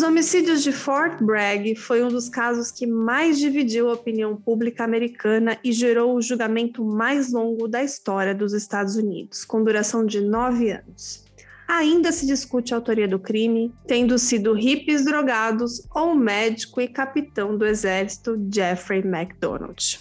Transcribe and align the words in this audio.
Os 0.00 0.06
homicídios 0.06 0.62
de 0.62 0.72
Fort 0.72 1.22
Bragg 1.22 1.74
foi 1.74 2.02
um 2.02 2.08
dos 2.08 2.26
casos 2.26 2.70
que 2.70 2.86
mais 2.86 3.38
dividiu 3.38 3.90
a 3.90 3.92
opinião 3.92 4.34
pública 4.34 4.82
americana 4.82 5.58
e 5.62 5.72
gerou 5.72 6.14
o 6.14 6.22
julgamento 6.22 6.82
mais 6.82 7.30
longo 7.30 7.68
da 7.68 7.84
história 7.84 8.34
dos 8.34 8.54
Estados 8.54 8.96
Unidos, 8.96 9.44
com 9.44 9.62
duração 9.62 10.06
de 10.06 10.22
nove 10.22 10.70
anos. 10.70 11.26
Ainda 11.68 12.12
se 12.12 12.26
discute 12.26 12.72
a 12.72 12.78
autoria 12.78 13.06
do 13.06 13.18
crime, 13.18 13.74
tendo 13.86 14.18
sido 14.18 14.54
hippies 14.54 15.04
drogados 15.04 15.86
ou 15.94 16.14
médico 16.14 16.80
e 16.80 16.88
capitão 16.88 17.58
do 17.58 17.66
exército 17.66 18.42
Jeffrey 18.50 19.04
MacDonald. 19.06 20.00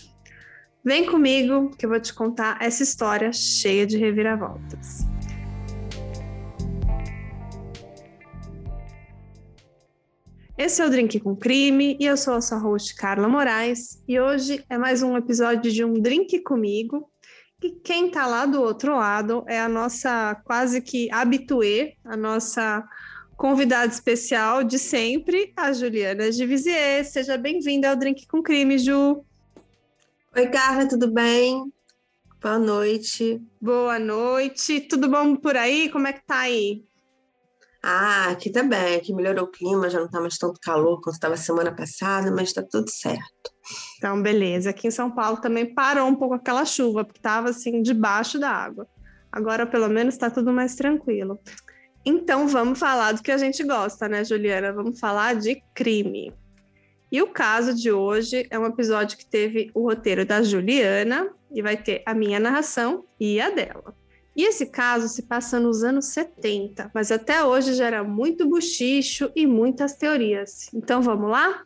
Vem 0.81 1.07
comigo 1.07 1.71
que 1.77 1.85
eu 1.85 1.89
vou 1.89 1.99
te 1.99 2.13
contar 2.13 2.57
essa 2.61 2.83
história 2.83 3.33
cheia 3.33 3.85
de 3.85 3.97
reviravoltas. 3.97 5.05
Esse 10.59 10.81
é 10.81 10.85
o 10.85 10.89
Drink 10.89 11.21
com 11.21 11.37
Crime 11.37 11.95
e 11.97 12.05
eu 12.05 12.17
sou 12.17 12.33
a 12.33 12.41
sua 12.41 12.57
host 12.57 12.93
Carla 12.95 13.29
Moraes 13.29 14.03
e 14.05 14.19
hoje 14.19 14.61
é 14.69 14.77
mais 14.77 15.01
um 15.01 15.15
episódio 15.15 15.71
de 15.71 15.85
um 15.85 15.93
Drink 15.93 16.37
comigo. 16.41 17.09
E 17.63 17.71
quem 17.71 18.11
tá 18.11 18.27
lá 18.27 18.45
do 18.45 18.61
outro 18.61 18.93
lado 18.93 19.45
é 19.47 19.57
a 19.57 19.69
nossa 19.69 20.35
quase 20.43 20.81
que 20.81 21.09
habituê, 21.13 21.95
a 22.03 22.17
nossa 22.17 22.85
convidada 23.37 23.89
especial 23.89 24.61
de 24.61 24.77
sempre, 24.77 25.53
a 25.55 25.71
Juliana 25.71 26.29
Givisier. 26.29 27.05
Seja 27.05 27.37
bem-vinda 27.37 27.89
ao 27.89 27.95
Drink 27.95 28.27
com 28.27 28.43
Crime, 28.43 28.77
Ju. 28.77 29.23
Oi, 30.35 30.47
Carla, 30.47 30.89
tudo 30.89 31.09
bem? 31.09 31.71
Boa 32.41 32.59
noite. 32.59 33.41
Boa 33.61 33.97
noite. 33.97 34.81
Tudo 34.81 35.07
bom 35.07 35.37
por 35.37 35.55
aí? 35.55 35.87
Como 35.87 36.05
é 36.05 36.11
que 36.11 36.25
tá 36.25 36.39
aí? 36.39 36.83
Ah, 37.81 38.29
aqui 38.31 38.51
bem, 38.51 38.95
aqui 38.95 39.13
melhorou 39.13 39.45
o 39.45 39.51
clima, 39.51 39.89
já 39.89 39.99
não 39.99 40.09
tá 40.09 40.19
mais 40.19 40.37
tanto 40.37 40.59
calor 40.61 40.99
quanto 41.01 41.15
estava 41.15 41.37
semana 41.37 41.73
passada, 41.73 42.29
mas 42.29 42.51
tá 42.51 42.61
tudo 42.61 42.89
certo. 42.89 43.51
Então, 43.97 44.21
beleza. 44.21 44.71
Aqui 44.71 44.87
em 44.87 44.91
São 44.91 45.09
Paulo 45.09 45.37
também 45.37 45.73
parou 45.73 46.07
um 46.07 46.15
pouco 46.15 46.35
aquela 46.35 46.65
chuva, 46.65 47.05
porque 47.05 47.21
tava 47.21 47.49
assim 47.49 47.81
debaixo 47.81 48.37
da 48.37 48.49
água. 48.49 48.85
Agora, 49.31 49.65
pelo 49.65 49.87
menos, 49.87 50.17
tá 50.17 50.29
tudo 50.29 50.51
mais 50.51 50.75
tranquilo. 50.75 51.39
Então, 52.05 52.47
vamos 52.47 52.79
falar 52.79 53.13
do 53.13 53.21
que 53.21 53.31
a 53.31 53.37
gente 53.37 53.63
gosta, 53.63 54.09
né, 54.09 54.25
Juliana? 54.25 54.73
Vamos 54.73 54.99
falar 54.99 55.35
de 55.35 55.61
crime. 55.73 56.33
E 57.11 57.21
o 57.21 57.27
caso 57.27 57.73
de 57.73 57.91
hoje 57.91 58.45
é 58.49 58.59
um 58.59 58.65
episódio 58.65 59.17
que 59.17 59.25
teve 59.25 59.71
o 59.73 59.83
roteiro 59.83 60.25
da 60.25 60.43
Juliana 60.43 61.29
e 61.51 61.61
vai 61.61 61.77
ter 61.77 62.03
a 62.05 62.13
minha 62.13 62.39
narração 62.39 63.05
e 63.19 63.39
a 63.39 63.49
dela. 63.49 63.98
E 64.39 64.43
esse 64.45 64.67
caso 64.67 65.09
se 65.09 65.23
passa 65.23 65.59
nos 65.59 65.83
anos 65.83 66.13
70, 66.13 66.91
mas 66.95 67.11
até 67.11 67.43
hoje 67.43 67.73
gera 67.73 68.05
muito 68.05 68.47
buchicho 68.47 69.29
e 69.35 69.45
muitas 69.45 69.97
teorias. 69.97 70.69
Então 70.73 71.01
vamos 71.01 71.29
lá? 71.29 71.65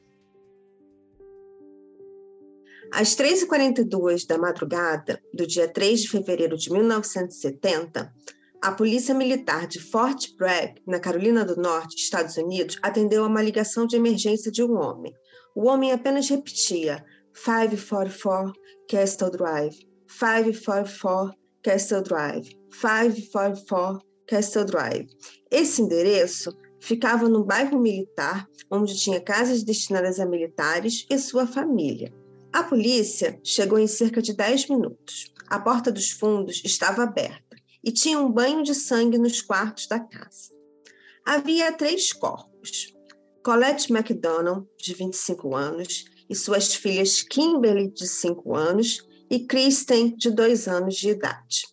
Às 2.91 3.15
3h42 3.15 4.25
da 4.25 4.39
madrugada 4.39 5.21
do 5.31 5.45
dia 5.45 5.67
3 5.67 6.01
de 6.01 6.09
fevereiro 6.09 6.57
de 6.57 6.71
1970, 6.71 8.11
a 8.59 8.71
Polícia 8.71 9.13
Militar 9.13 9.67
de 9.67 9.79
Fort 9.79 10.35
Bragg, 10.35 10.81
na 10.87 10.99
Carolina 10.99 11.45
do 11.45 11.55
Norte, 11.55 12.01
Estados 12.01 12.37
Unidos, 12.37 12.79
atendeu 12.81 13.23
a 13.23 13.27
uma 13.27 13.43
ligação 13.43 13.85
de 13.85 13.97
emergência 13.97 14.51
de 14.51 14.63
um 14.63 14.73
homem. 14.73 15.13
O 15.55 15.67
homem 15.67 15.91
apenas 15.91 16.27
repetia 16.27 17.05
544 17.35 18.51
Castle 18.89 19.29
Drive, 19.29 19.77
544 20.07 21.37
Castle 21.61 22.01
Drive. 22.01 22.62
544 22.81 23.99
Castle 24.27 24.65
Drive. 24.65 25.07
Esse 25.51 25.81
endereço 25.81 26.51
ficava 26.79 27.29
no 27.29 27.43
bairro 27.43 27.79
militar, 27.79 28.47
onde 28.69 28.97
tinha 28.97 29.21
casas 29.21 29.63
destinadas 29.63 30.19
a 30.19 30.25
militares 30.25 31.05
e 31.09 31.17
sua 31.17 31.45
família. 31.45 32.13
A 32.51 32.63
polícia 32.63 33.39
chegou 33.43 33.79
em 33.79 33.87
cerca 33.87 34.21
de 34.21 34.33
10 34.33 34.69
minutos. 34.69 35.31
A 35.47 35.59
porta 35.59 35.91
dos 35.91 36.11
fundos 36.11 36.61
estava 36.63 37.03
aberta 37.03 37.57
e 37.83 37.91
tinha 37.91 38.19
um 38.19 38.31
banho 38.31 38.63
de 38.63 38.73
sangue 38.73 39.17
nos 39.17 39.41
quartos 39.41 39.87
da 39.87 39.99
casa. 39.99 40.51
Havia 41.25 41.71
três 41.73 42.11
corpos: 42.13 42.93
Colette 43.43 43.91
McDonald, 43.91 44.67
de 44.77 44.93
25 44.93 45.55
anos, 45.55 46.05
e 46.29 46.35
suas 46.35 46.73
filhas 46.73 47.21
Kimberly, 47.21 47.91
de 47.91 48.07
5 48.07 48.55
anos, 48.55 49.05
e 49.29 49.39
Kristen, 49.45 50.15
de 50.15 50.31
2 50.31 50.67
anos 50.67 50.95
de 50.95 51.09
idade. 51.09 51.72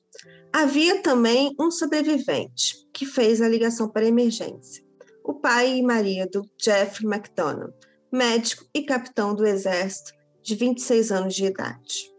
Havia 0.53 1.01
também 1.01 1.55
um 1.61 1.71
sobrevivente 1.71 2.75
que 2.93 3.07
fez 3.07 3.41
a 3.41 3.49
ligação 3.49 3.89
para 3.89 4.05
a 4.05 4.09
emergência. 4.09 4.85
O 5.25 5.35
pai 5.35 5.77
e 5.77 5.83
marido, 5.83 6.43
Jeff 6.59 7.07
McDonald, 7.07 7.73
médico 8.13 8.65
e 8.75 8.83
capitão 8.83 9.33
do 9.33 9.47
exército 9.47 10.13
de 10.43 10.57
26 10.57 11.13
anos 11.13 11.35
de 11.35 11.45
idade. 11.45 12.11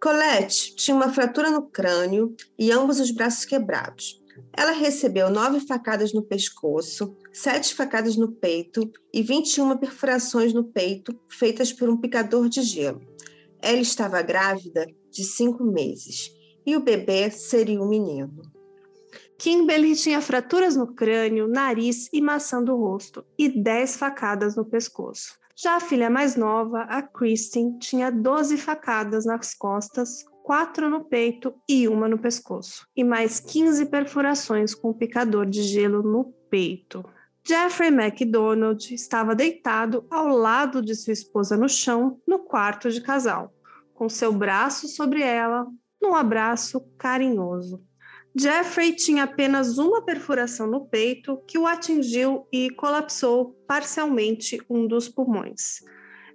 Colette 0.00 0.76
tinha 0.76 0.96
uma 0.96 1.12
fratura 1.12 1.50
no 1.50 1.68
crânio 1.68 2.36
e 2.56 2.70
ambos 2.70 3.00
os 3.00 3.10
braços 3.10 3.44
quebrados. 3.44 4.22
Ela 4.56 4.70
recebeu 4.70 5.28
nove 5.28 5.58
facadas 5.60 6.12
no 6.12 6.22
pescoço, 6.22 7.16
sete 7.32 7.74
facadas 7.74 8.16
no 8.16 8.30
peito 8.30 8.88
e 9.12 9.22
21 9.22 9.76
perfurações 9.76 10.54
no 10.54 10.64
peito 10.64 11.18
feitas 11.28 11.72
por 11.72 11.88
um 11.88 11.96
picador 11.96 12.48
de 12.48 12.62
gelo. 12.62 13.02
Ela 13.60 13.80
estava 13.80 14.22
grávida 14.22 14.86
de 15.10 15.24
cinco 15.24 15.64
meses 15.64 16.39
e 16.66 16.76
o 16.76 16.80
bebê 16.80 17.30
seria 17.30 17.80
um 17.80 17.88
menino. 17.88 18.42
Kimberly 19.38 19.96
tinha 19.96 20.20
fraturas 20.20 20.76
no 20.76 20.94
crânio, 20.94 21.48
nariz 21.48 22.10
e 22.12 22.20
maçã 22.20 22.62
do 22.62 22.76
rosto 22.76 23.24
e 23.38 23.48
10 23.48 23.96
facadas 23.96 24.54
no 24.54 24.64
pescoço. 24.64 25.38
Já 25.56 25.76
a 25.76 25.80
filha 25.80 26.10
mais 26.10 26.36
nova, 26.36 26.82
a 26.82 27.02
Kristen, 27.02 27.78
tinha 27.78 28.10
12 28.10 28.56
facadas 28.56 29.24
nas 29.24 29.54
costas, 29.54 30.24
quatro 30.42 30.90
no 30.90 31.04
peito 31.04 31.54
e 31.68 31.86
uma 31.88 32.08
no 32.08 32.18
pescoço, 32.18 32.86
e 32.96 33.04
mais 33.04 33.40
15 33.40 33.86
perfurações 33.86 34.74
com 34.74 34.90
o 34.90 34.94
picador 34.94 35.46
de 35.46 35.62
gelo 35.62 36.02
no 36.02 36.24
peito. 36.50 37.04
Jeffrey 37.42 37.90
MacDonald 37.90 38.94
estava 38.94 39.34
deitado 39.34 40.06
ao 40.10 40.28
lado 40.28 40.82
de 40.82 40.94
sua 40.94 41.12
esposa 41.12 41.56
no 41.56 41.68
chão, 41.68 42.20
no 42.26 42.40
quarto 42.40 42.90
de 42.90 43.00
casal, 43.00 43.52
com 43.94 44.08
seu 44.08 44.32
braço 44.32 44.88
sobre 44.88 45.22
ela, 45.22 45.66
num 46.00 46.14
abraço 46.14 46.80
carinhoso. 46.98 47.82
Jeffrey 48.36 48.94
tinha 48.94 49.24
apenas 49.24 49.76
uma 49.78 50.04
perfuração 50.04 50.66
no 50.66 50.86
peito 50.86 51.42
que 51.48 51.58
o 51.58 51.66
atingiu 51.66 52.46
e 52.52 52.70
colapsou 52.70 53.56
parcialmente 53.66 54.60
um 54.70 54.86
dos 54.86 55.08
pulmões. 55.08 55.80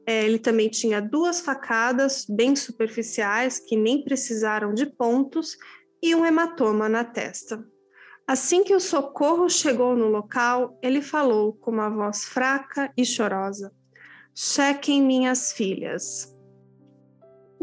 É, 0.05 0.23
ele 0.23 0.37
também 0.37 0.69
tinha 0.69 1.01
duas 1.01 1.39
facadas 1.39 2.25
bem 2.29 2.55
superficiais 2.55 3.59
que 3.59 3.75
nem 3.75 4.03
precisaram 4.03 4.73
de 4.73 4.85
pontos 4.85 5.57
e 6.03 6.13
um 6.13 6.25
hematoma 6.25 6.87
na 6.87 7.03
testa. 7.03 7.65
Assim 8.27 8.63
que 8.63 8.75
o 8.75 8.79
socorro 8.79 9.49
chegou 9.49 9.95
no 9.95 10.07
local, 10.07 10.77
ele 10.81 11.01
falou 11.01 11.53
com 11.53 11.71
uma 11.71 11.89
voz 11.89 12.25
fraca 12.25 12.91
e 12.97 13.05
chorosa: 13.05 13.71
Chequem 14.33 15.01
minhas 15.01 15.53
filhas. 15.53 16.34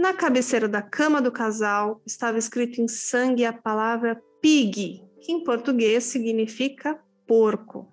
Na 0.02 0.12
cabeceira 0.12 0.68
da 0.68 0.82
cama 0.82 1.22
do 1.22 1.30
casal 1.30 2.02
estava 2.04 2.36
escrito 2.36 2.80
em 2.80 2.88
sangue 2.88 3.44
a 3.44 3.52
palavra 3.52 4.20
pig, 4.40 5.00
que 5.20 5.30
em 5.30 5.44
português 5.44 6.02
significa 6.02 6.98
porco. 7.24 7.86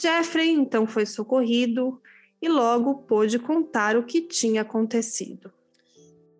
Jeffrey 0.00 0.48
então 0.48 0.86
foi 0.86 1.04
socorrido 1.04 2.00
e 2.40 2.48
logo 2.48 3.02
pôde 3.02 3.38
contar 3.38 3.94
o 3.94 4.04
que 4.04 4.22
tinha 4.22 4.62
acontecido. 4.62 5.52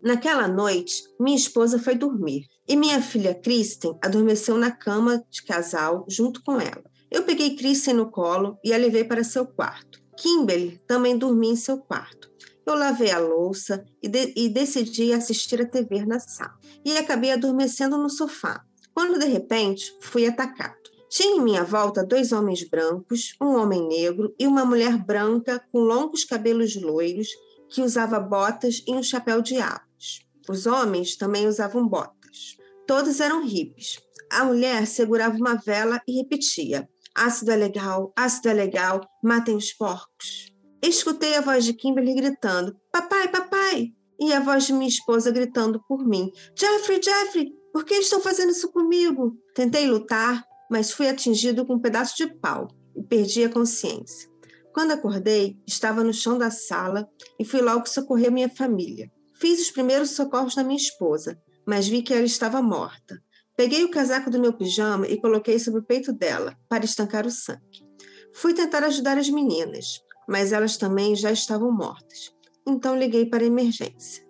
Naquela 0.03 0.49
noite, 0.49 1.03
minha 1.21 1.37
esposa 1.37 1.79
foi 1.79 1.95
dormir 1.95 2.47
e 2.67 2.75
minha 2.75 3.03
filha 3.03 3.35
Kristen 3.35 3.99
adormeceu 4.03 4.57
na 4.57 4.71
cama 4.71 5.23
de 5.29 5.43
casal 5.43 6.07
junto 6.09 6.43
com 6.43 6.59
ela. 6.59 6.85
Eu 7.11 7.25
peguei 7.25 7.57
Kristen 7.57 7.93
no 7.93 8.11
colo 8.11 8.59
e 8.65 8.73
a 8.73 8.79
levei 8.79 9.05
para 9.05 9.23
seu 9.23 9.47
quarto. 9.47 10.01
Kimberly 10.17 10.81
também 10.87 11.19
dormia 11.19 11.53
em 11.53 11.57
seu 11.57 11.77
quarto. 11.77 12.28
Eu 12.69 12.75
lavei 12.75 13.11
a 13.11 13.19
louça 13.19 13.83
e, 14.03 14.09
de, 14.09 14.35
e 14.37 14.47
decidi 14.47 15.11
assistir 15.15 15.59
a 15.63 15.67
TV 15.67 16.05
na 16.05 16.21
sala. 16.21 16.53
E 16.85 16.99
acabei 16.99 17.33
adormecendo 17.33 17.97
no 17.97 18.11
sofá, 18.11 18.63
quando 18.93 19.19
de 19.19 19.25
repente 19.25 19.91
fui 20.03 20.27
atacado. 20.27 20.77
Tinha 21.09 21.37
em 21.37 21.41
minha 21.41 21.65
volta 21.65 22.05
dois 22.05 22.31
homens 22.31 22.69
brancos, 22.69 23.35
um 23.41 23.57
homem 23.57 23.89
negro 23.89 24.35
e 24.39 24.47
uma 24.47 24.67
mulher 24.67 25.03
branca 25.03 25.65
com 25.73 25.79
longos 25.79 26.27
cabelos 26.27 26.77
loiros 26.77 27.29
que 27.71 27.81
usava 27.81 28.21
botas 28.21 28.85
e 28.87 28.93
um 28.93 29.03
chapéu 29.03 29.41
de 29.41 29.57
abas. 29.57 30.21
Os 30.47 30.67
homens 30.67 31.17
também 31.17 31.49
usavam 31.49 31.89
botas. 31.89 32.59
Todos 32.87 33.19
eram 33.19 33.47
hippies. 33.47 33.99
A 34.31 34.45
mulher 34.45 34.87
segurava 34.87 35.39
uma 35.39 35.55
vela 35.55 36.03
e 36.07 36.19
repetia: 36.19 36.87
Ácido 37.15 37.51
é 37.51 37.57
legal, 37.57 38.13
ácido 38.15 38.51
é 38.51 38.53
legal, 38.53 39.01
matem 39.25 39.57
os 39.57 39.73
porcos. 39.73 40.58
Escutei 40.83 41.35
a 41.35 41.41
voz 41.41 41.65
de 41.65 41.75
Kimberly 41.75 42.15
gritando: 42.15 42.77
Papai, 42.93 43.29
papai! 43.29 43.93
E 44.21 44.33
a 44.33 44.41
voz 44.41 44.65
de 44.65 44.73
minha 44.73 44.89
esposa 44.89 45.31
gritando 45.31 45.83
por 45.89 46.07
mim: 46.07 46.31
Jeffrey, 46.59 47.01
Jeffrey, 47.03 47.53
por 47.73 47.85
que 47.85 47.95
estão 47.95 48.21
fazendo 48.21 48.51
isso 48.51 48.71
comigo? 48.71 49.37
Tentei 49.55 49.87
lutar, 49.87 50.45
mas 50.71 50.91
fui 50.91 51.09
atingido 51.09 51.67
com 51.67 51.75
um 51.75 51.81
pedaço 51.81 52.17
de 52.17 52.27
pau 52.27 52.69
e 52.97 53.03
perdi 53.03 53.45
a 53.45 53.49
consciência. 53.49 54.29
Quando 54.73 54.93
acordei, 54.93 55.57
estava 55.67 56.05
no 56.05 56.13
chão 56.13 56.39
da 56.39 56.51
sala 56.51 57.09
e 57.39 57.45
fui 57.45 57.61
logo 57.61 57.89
socorrer 57.89 58.31
minha 58.31 58.49
família. 58.49 59.11
Fiz 59.41 59.61
os 59.61 59.71
primeiros 59.71 60.11
socorros 60.11 60.57
na 60.57 60.65
minha 60.65 60.77
esposa, 60.77 61.41
mas 61.67 61.89
vi 61.89 62.03
que 62.03 62.15
ela 62.15 62.25
estava 62.25 62.63
morta. 62.63 63.21
Peguei 63.57 63.85
o 63.85 63.91
casaco 63.91 64.31
do 64.31 64.41
meu 64.41 64.53
pijama 64.53 65.07
e 65.09 65.21
coloquei 65.21 65.59
sobre 65.59 65.81
o 65.81 65.85
peito 65.85 66.13
dela, 66.13 66.57
para 66.69 66.85
estancar 66.85 67.27
o 67.27 67.31
sangue. 67.31 67.87
Fui 68.33 68.55
tentar 68.55 68.85
ajudar 68.85 69.19
as 69.19 69.29
meninas, 69.29 69.99
mas 70.29 70.53
elas 70.53 70.77
também 70.77 71.17
já 71.17 71.33
estavam 71.33 71.73
mortas. 71.73 72.37
Então 72.67 72.97
liguei 72.97 73.25
para 73.25 73.43
a 73.43 73.47
emergência. 73.47 74.29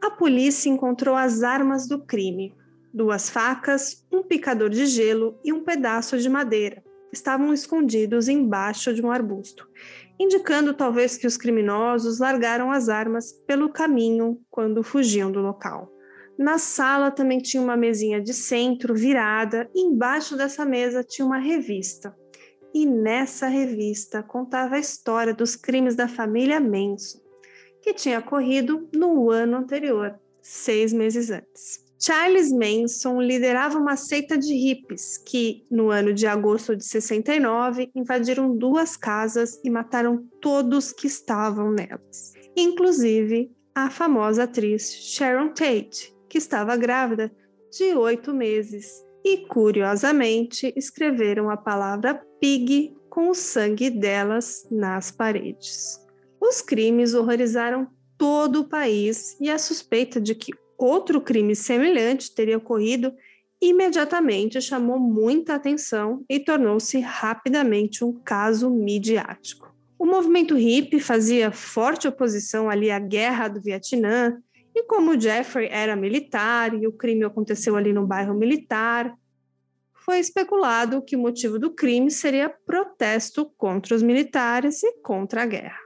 A 0.00 0.10
polícia 0.10 0.70
encontrou 0.70 1.16
as 1.16 1.42
armas 1.42 1.88
do 1.88 2.02
crime: 2.06 2.54
duas 2.94 3.28
facas, 3.28 4.06
um 4.12 4.22
picador 4.22 4.70
de 4.70 4.86
gelo 4.86 5.38
e 5.44 5.52
um 5.52 5.64
pedaço 5.64 6.16
de 6.18 6.28
madeira. 6.28 6.82
Estavam 7.12 7.52
escondidos 7.52 8.28
embaixo 8.28 8.94
de 8.94 9.04
um 9.04 9.10
arbusto, 9.10 9.68
indicando 10.18 10.72
talvez 10.72 11.16
que 11.16 11.26
os 11.26 11.36
criminosos 11.36 12.20
largaram 12.20 12.70
as 12.70 12.88
armas 12.88 13.32
pelo 13.46 13.68
caminho 13.68 14.40
quando 14.48 14.84
fugiam 14.84 15.32
do 15.32 15.40
local. 15.40 15.90
Na 16.38 16.56
sala 16.56 17.10
também 17.10 17.38
tinha 17.38 17.62
uma 17.62 17.76
mesinha 17.76 18.20
de 18.20 18.32
centro 18.32 18.94
virada, 18.94 19.68
e 19.74 19.82
embaixo 19.82 20.36
dessa 20.36 20.64
mesa 20.64 21.02
tinha 21.02 21.26
uma 21.26 21.38
revista. 21.38 22.16
E 22.72 22.86
nessa 22.86 23.48
revista 23.48 24.22
contava 24.22 24.76
a 24.76 24.80
história 24.80 25.34
dos 25.34 25.56
crimes 25.56 25.94
da 25.96 26.06
família 26.06 26.60
Manson 26.60 27.20
que 27.82 27.94
tinha 27.94 28.18
ocorrido 28.18 28.88
no 28.94 29.30
ano 29.30 29.56
anterior, 29.56 30.18
seis 30.42 30.92
meses 30.92 31.30
antes. 31.30 31.84
Charles 31.98 32.50
Manson 32.50 33.20
liderava 33.20 33.78
uma 33.78 33.94
seita 33.94 34.38
de 34.38 34.54
hippies 34.54 35.18
que, 35.18 35.64
no 35.70 35.90
ano 35.90 36.14
de 36.14 36.26
agosto 36.26 36.74
de 36.74 36.84
69, 36.84 37.90
invadiram 37.94 38.56
duas 38.56 38.96
casas 38.96 39.60
e 39.62 39.68
mataram 39.68 40.26
todos 40.40 40.92
que 40.92 41.06
estavam 41.06 41.70
nelas, 41.70 42.32
inclusive 42.56 43.50
a 43.74 43.90
famosa 43.90 44.44
atriz 44.44 44.94
Sharon 44.94 45.48
Tate, 45.48 46.14
que 46.28 46.38
estava 46.38 46.74
grávida 46.76 47.30
de 47.70 47.94
oito 47.94 48.32
meses. 48.32 49.04
E, 49.24 49.38
curiosamente, 49.46 50.72
escreveram 50.76 51.50
a 51.50 51.56
palavra 51.56 52.14
pig 52.40 52.94
com 53.08 53.28
o 53.28 53.34
sangue 53.34 53.90
delas 53.90 54.66
nas 54.70 55.10
paredes. 55.10 55.98
Os 56.40 56.62
crimes 56.62 57.12
horrorizaram 57.12 57.88
todo 58.16 58.60
o 58.60 58.68
país 58.68 59.36
e 59.40 59.50
a 59.50 59.58
suspeita 59.58 60.20
de 60.20 60.34
que 60.34 60.52
outro 60.78 61.20
crime 61.20 61.54
semelhante 61.54 62.34
teria 62.34 62.56
ocorrido 62.56 63.12
imediatamente 63.60 64.60
chamou 64.60 64.98
muita 64.98 65.54
atenção 65.54 66.24
e 66.28 66.40
tornou-se 66.40 66.98
rapidamente 67.00 68.02
um 68.02 68.12
caso 68.12 68.70
midiático. 68.70 69.70
O 69.98 70.06
movimento 70.06 70.56
hippie 70.56 70.98
fazia 70.98 71.52
forte 71.52 72.08
oposição 72.08 72.70
ali 72.70 72.90
à 72.90 72.98
guerra 72.98 73.48
do 73.48 73.60
Vietnã, 73.60 74.38
e 74.80 74.84
como 74.84 75.20
Jeffrey 75.20 75.68
era 75.70 75.94
militar 75.94 76.72
e 76.74 76.86
o 76.86 76.92
crime 76.92 77.24
aconteceu 77.24 77.76
ali 77.76 77.92
no 77.92 78.06
bairro 78.06 78.34
militar, 78.34 79.14
foi 79.92 80.18
especulado 80.18 81.02
que 81.04 81.14
o 81.14 81.18
motivo 81.18 81.58
do 81.58 81.74
crime 81.74 82.10
seria 82.10 82.48
protesto 82.48 83.52
contra 83.58 83.94
os 83.94 84.02
militares 84.02 84.82
e 84.82 85.00
contra 85.02 85.42
a 85.42 85.46
guerra. 85.46 85.78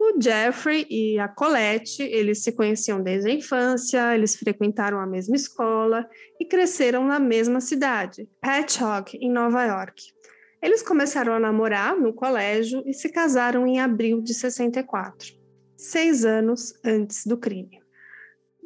O 0.00 0.20
Jeffrey 0.20 0.86
e 0.90 1.18
a 1.18 1.28
Colette, 1.28 2.02
eles 2.02 2.42
se 2.42 2.52
conheciam 2.52 3.02
desde 3.02 3.30
a 3.30 3.34
infância, 3.34 4.14
eles 4.14 4.34
frequentaram 4.34 4.98
a 4.98 5.06
mesma 5.06 5.36
escola 5.36 6.08
e 6.40 6.46
cresceram 6.46 7.06
na 7.06 7.20
mesma 7.20 7.60
cidade, 7.60 8.26
Patchogue, 8.40 9.18
em 9.20 9.30
Nova 9.30 9.62
York. 9.64 10.02
Eles 10.62 10.82
começaram 10.82 11.34
a 11.34 11.38
namorar 11.38 11.94
no 11.96 12.14
colégio 12.14 12.82
e 12.86 12.94
se 12.94 13.10
casaram 13.10 13.66
em 13.66 13.78
abril 13.78 14.22
de 14.22 14.32
64, 14.32 15.34
seis 15.76 16.24
anos 16.24 16.72
antes 16.82 17.26
do 17.26 17.36
crime. 17.36 17.81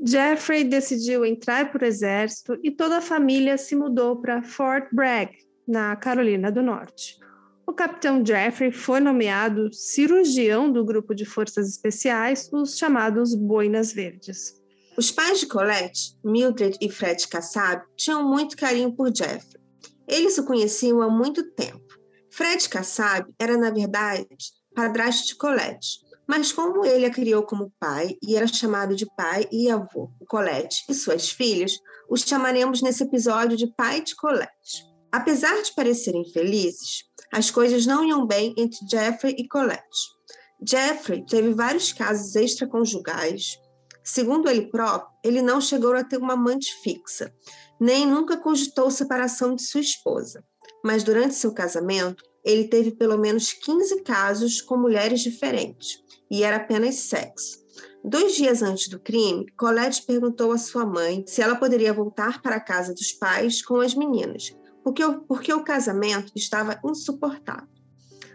Jeffrey 0.04 0.64
decidiu 0.64 1.24
entrar 1.24 1.72
para 1.72 1.84
o 1.84 1.86
exército 1.86 2.58
e 2.62 2.70
toda 2.70 2.98
a 2.98 3.02
família 3.02 3.56
se 3.56 3.74
mudou 3.74 4.16
para 4.20 4.42
Fort 4.42 4.88
Bragg, 4.92 5.32
na 5.66 5.96
Carolina 5.96 6.52
do 6.52 6.62
Norte 6.62 7.18
o 7.66 7.72
capitão 7.72 8.24
Jeffrey 8.24 8.70
foi 8.70 9.00
nomeado 9.00 9.72
cirurgião 9.72 10.70
do 10.70 10.84
grupo 10.84 11.14
de 11.14 11.24
forças 11.24 11.68
especiais, 11.68 12.48
os 12.52 12.78
chamados 12.78 13.34
Boinas 13.34 13.92
Verdes. 13.92 14.54
Os 14.96 15.10
pais 15.10 15.40
de 15.40 15.46
Colette, 15.46 16.16
Mildred 16.24 16.78
e 16.80 16.88
Fred 16.88 17.26
Kassab, 17.26 17.82
tinham 17.96 18.26
muito 18.26 18.56
carinho 18.56 18.92
por 18.92 19.14
Jeffrey. 19.14 19.60
Eles 20.08 20.38
o 20.38 20.46
conheciam 20.46 21.02
há 21.02 21.10
muito 21.10 21.42
tempo. 21.54 21.84
Fred 22.30 22.68
Kassab 22.68 23.28
era, 23.38 23.58
na 23.58 23.70
verdade, 23.70 24.28
padrasto 24.74 25.26
de 25.26 25.34
Colette, 25.34 26.05
mas 26.26 26.50
como 26.50 26.84
ele 26.84 27.06
a 27.06 27.10
criou 27.10 27.42
como 27.44 27.72
pai 27.78 28.16
e 28.22 28.36
era 28.36 28.46
chamado 28.46 28.96
de 28.96 29.06
pai 29.16 29.46
e 29.52 29.70
avô, 29.70 30.10
Colette 30.28 30.84
e 30.88 30.94
suas 30.94 31.30
filhas, 31.30 31.78
os 32.10 32.22
chamaremos 32.22 32.82
nesse 32.82 33.04
episódio 33.04 33.56
de 33.56 33.66
pai 33.74 34.02
de 34.02 34.16
Colette. 34.16 34.84
Apesar 35.12 35.62
de 35.62 35.72
parecerem 35.74 36.24
felizes, 36.32 37.04
as 37.32 37.50
coisas 37.50 37.86
não 37.86 38.04
iam 38.04 38.26
bem 38.26 38.54
entre 38.58 38.78
Jeffrey 38.90 39.34
e 39.38 39.46
Colette. 39.48 40.16
Jeffrey 40.66 41.24
teve 41.26 41.54
vários 41.54 41.92
casos 41.92 42.34
extraconjugais. 42.34 43.58
Segundo 44.02 44.48
ele 44.48 44.70
próprio, 44.70 45.10
ele 45.24 45.42
não 45.42 45.60
chegou 45.60 45.94
a 45.94 46.04
ter 46.04 46.16
uma 46.16 46.34
amante 46.34 46.72
fixa, 46.82 47.32
nem 47.80 48.06
nunca 48.06 48.36
cogitou 48.36 48.90
separação 48.90 49.54
de 49.54 49.62
sua 49.62 49.80
esposa. 49.80 50.44
Mas 50.84 51.02
durante 51.02 51.34
seu 51.34 51.52
casamento, 51.52 52.22
ele 52.44 52.68
teve 52.68 52.92
pelo 52.92 53.18
menos 53.18 53.52
15 53.52 54.02
casos 54.02 54.60
com 54.60 54.76
mulheres 54.76 55.20
diferentes, 55.20 55.98
e 56.30 56.42
era 56.42 56.56
apenas 56.56 56.96
sexo. 56.96 57.64
Dois 58.04 58.36
dias 58.36 58.62
antes 58.62 58.88
do 58.88 59.00
crime, 59.00 59.46
Colette 59.56 60.06
perguntou 60.06 60.52
à 60.52 60.58
sua 60.58 60.86
mãe 60.86 61.24
se 61.26 61.42
ela 61.42 61.56
poderia 61.56 61.92
voltar 61.92 62.40
para 62.40 62.56
a 62.56 62.60
casa 62.60 62.94
dos 62.94 63.12
pais 63.12 63.62
com 63.62 63.80
as 63.80 63.94
meninas, 63.94 64.56
porque 64.84 65.04
o, 65.04 65.20
porque 65.22 65.52
o 65.52 65.64
casamento 65.64 66.32
estava 66.36 66.78
insuportável. 66.84 67.68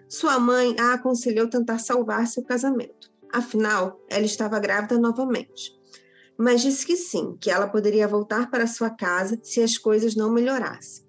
Sua 0.09 0.37
mãe 0.39 0.75
a 0.77 0.93
aconselhou 0.93 1.49
tentar 1.49 1.79
salvar 1.79 2.27
seu 2.27 2.43
casamento, 2.43 3.09
afinal, 3.31 3.97
ela 4.09 4.25
estava 4.25 4.59
grávida 4.59 4.99
novamente. 4.99 5.71
Mas 6.37 6.61
disse 6.61 6.85
que 6.85 6.97
sim, 6.97 7.37
que 7.39 7.49
ela 7.49 7.67
poderia 7.67 8.07
voltar 8.07 8.49
para 8.49 8.67
sua 8.67 8.89
casa 8.89 9.39
se 9.41 9.61
as 9.61 9.77
coisas 9.77 10.15
não 10.15 10.33
melhorassem. 10.33 11.05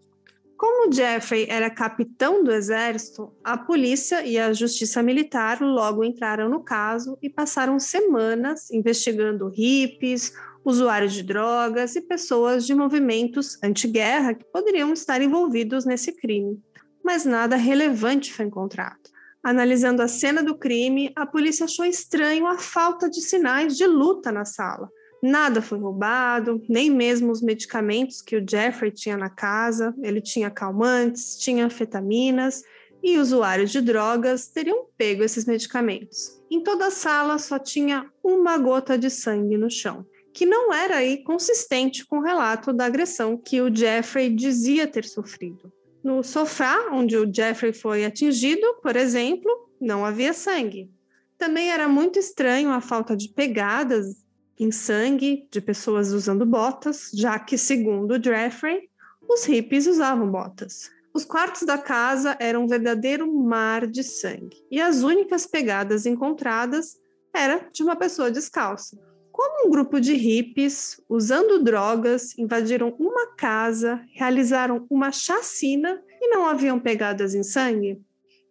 Como 0.62 0.92
Jeffrey 0.92 1.48
era 1.50 1.68
capitão 1.68 2.44
do 2.44 2.52
exército, 2.52 3.32
a 3.42 3.58
polícia 3.58 4.24
e 4.24 4.38
a 4.38 4.52
justiça 4.52 5.02
militar 5.02 5.60
logo 5.60 6.04
entraram 6.04 6.48
no 6.48 6.62
caso 6.62 7.18
e 7.20 7.28
passaram 7.28 7.80
semanas 7.80 8.70
investigando 8.70 9.48
hippies, 9.48 10.32
usuários 10.64 11.14
de 11.14 11.24
drogas 11.24 11.96
e 11.96 12.00
pessoas 12.00 12.64
de 12.64 12.76
movimentos 12.76 13.60
anti-guerra 13.60 14.34
que 14.34 14.44
poderiam 14.52 14.92
estar 14.92 15.20
envolvidos 15.20 15.84
nesse 15.84 16.12
crime. 16.12 16.62
Mas 17.02 17.24
nada 17.24 17.56
relevante 17.56 18.32
foi 18.32 18.44
encontrado. 18.44 19.10
Analisando 19.42 20.00
a 20.00 20.06
cena 20.06 20.44
do 20.44 20.56
crime, 20.56 21.10
a 21.16 21.26
polícia 21.26 21.64
achou 21.64 21.84
estranho 21.84 22.46
a 22.46 22.56
falta 22.56 23.10
de 23.10 23.20
sinais 23.20 23.76
de 23.76 23.84
luta 23.84 24.30
na 24.30 24.44
sala. 24.44 24.88
Nada 25.22 25.62
foi 25.62 25.78
roubado, 25.78 26.60
nem 26.68 26.90
mesmo 26.90 27.30
os 27.30 27.40
medicamentos 27.40 28.20
que 28.20 28.36
o 28.36 28.44
Jeffrey 28.48 28.90
tinha 28.90 29.16
na 29.16 29.30
casa. 29.30 29.94
Ele 30.02 30.20
tinha 30.20 30.50
calmantes, 30.50 31.38
tinha 31.38 31.66
anfetaminas 31.66 32.62
e 33.02 33.18
usuários 33.18 33.70
de 33.70 33.80
drogas 33.80 34.48
teriam 34.48 34.86
pego 34.96 35.22
esses 35.22 35.44
medicamentos. 35.44 36.40
Em 36.50 36.62
toda 36.62 36.86
a 36.86 36.90
sala 36.90 37.38
só 37.38 37.58
tinha 37.58 38.08
uma 38.22 38.58
gota 38.58 38.98
de 38.98 39.10
sangue 39.10 39.56
no 39.56 39.70
chão 39.70 40.04
que 40.32 40.46
não 40.46 40.72
era 40.72 40.96
aí 40.96 41.22
consistente 41.22 42.06
com 42.06 42.18
o 42.18 42.22
relato 42.22 42.72
da 42.72 42.86
agressão 42.86 43.36
que 43.36 43.60
o 43.60 43.74
Jeffrey 43.74 44.30
dizia 44.30 44.86
ter 44.86 45.04
sofrido. 45.04 45.70
No 46.02 46.22
sofá 46.22 46.88
onde 46.90 47.16
o 47.16 47.32
Jeffrey 47.32 47.72
foi 47.72 48.04
atingido, 48.04 48.66
por 48.82 48.96
exemplo, 48.96 49.50
não 49.80 50.04
havia 50.04 50.32
sangue. 50.32 50.90
Também 51.36 51.70
era 51.70 51.88
muito 51.88 52.18
estranho 52.18 52.70
a 52.70 52.80
falta 52.80 53.16
de 53.16 53.28
pegadas 53.28 54.21
em 54.58 54.70
sangue 54.70 55.46
de 55.50 55.60
pessoas 55.60 56.12
usando 56.12 56.46
botas, 56.46 57.10
já 57.12 57.38
que, 57.38 57.56
segundo 57.58 58.22
Jeffrey, 58.22 58.88
os 59.28 59.44
hippies 59.44 59.86
usavam 59.86 60.30
botas. 60.30 60.90
Os 61.14 61.24
quartos 61.24 61.62
da 61.62 61.76
casa 61.76 62.36
eram 62.40 62.64
um 62.64 62.66
verdadeiro 62.66 63.30
mar 63.30 63.86
de 63.86 64.02
sangue, 64.02 64.56
e 64.70 64.80
as 64.80 65.02
únicas 65.02 65.46
pegadas 65.46 66.06
encontradas 66.06 66.96
era 67.34 67.68
de 67.72 67.82
uma 67.82 67.96
pessoa 67.96 68.30
descalça. 68.30 68.96
Como 69.30 69.66
um 69.66 69.70
grupo 69.70 69.98
de 69.98 70.14
hippies, 70.14 71.00
usando 71.08 71.62
drogas, 71.62 72.36
invadiram 72.38 72.94
uma 72.98 73.34
casa, 73.34 74.02
realizaram 74.14 74.86
uma 74.90 75.10
chacina 75.10 76.02
e 76.20 76.28
não 76.28 76.46
haviam 76.46 76.78
pegadas 76.78 77.34
em 77.34 77.42
sangue? 77.42 78.00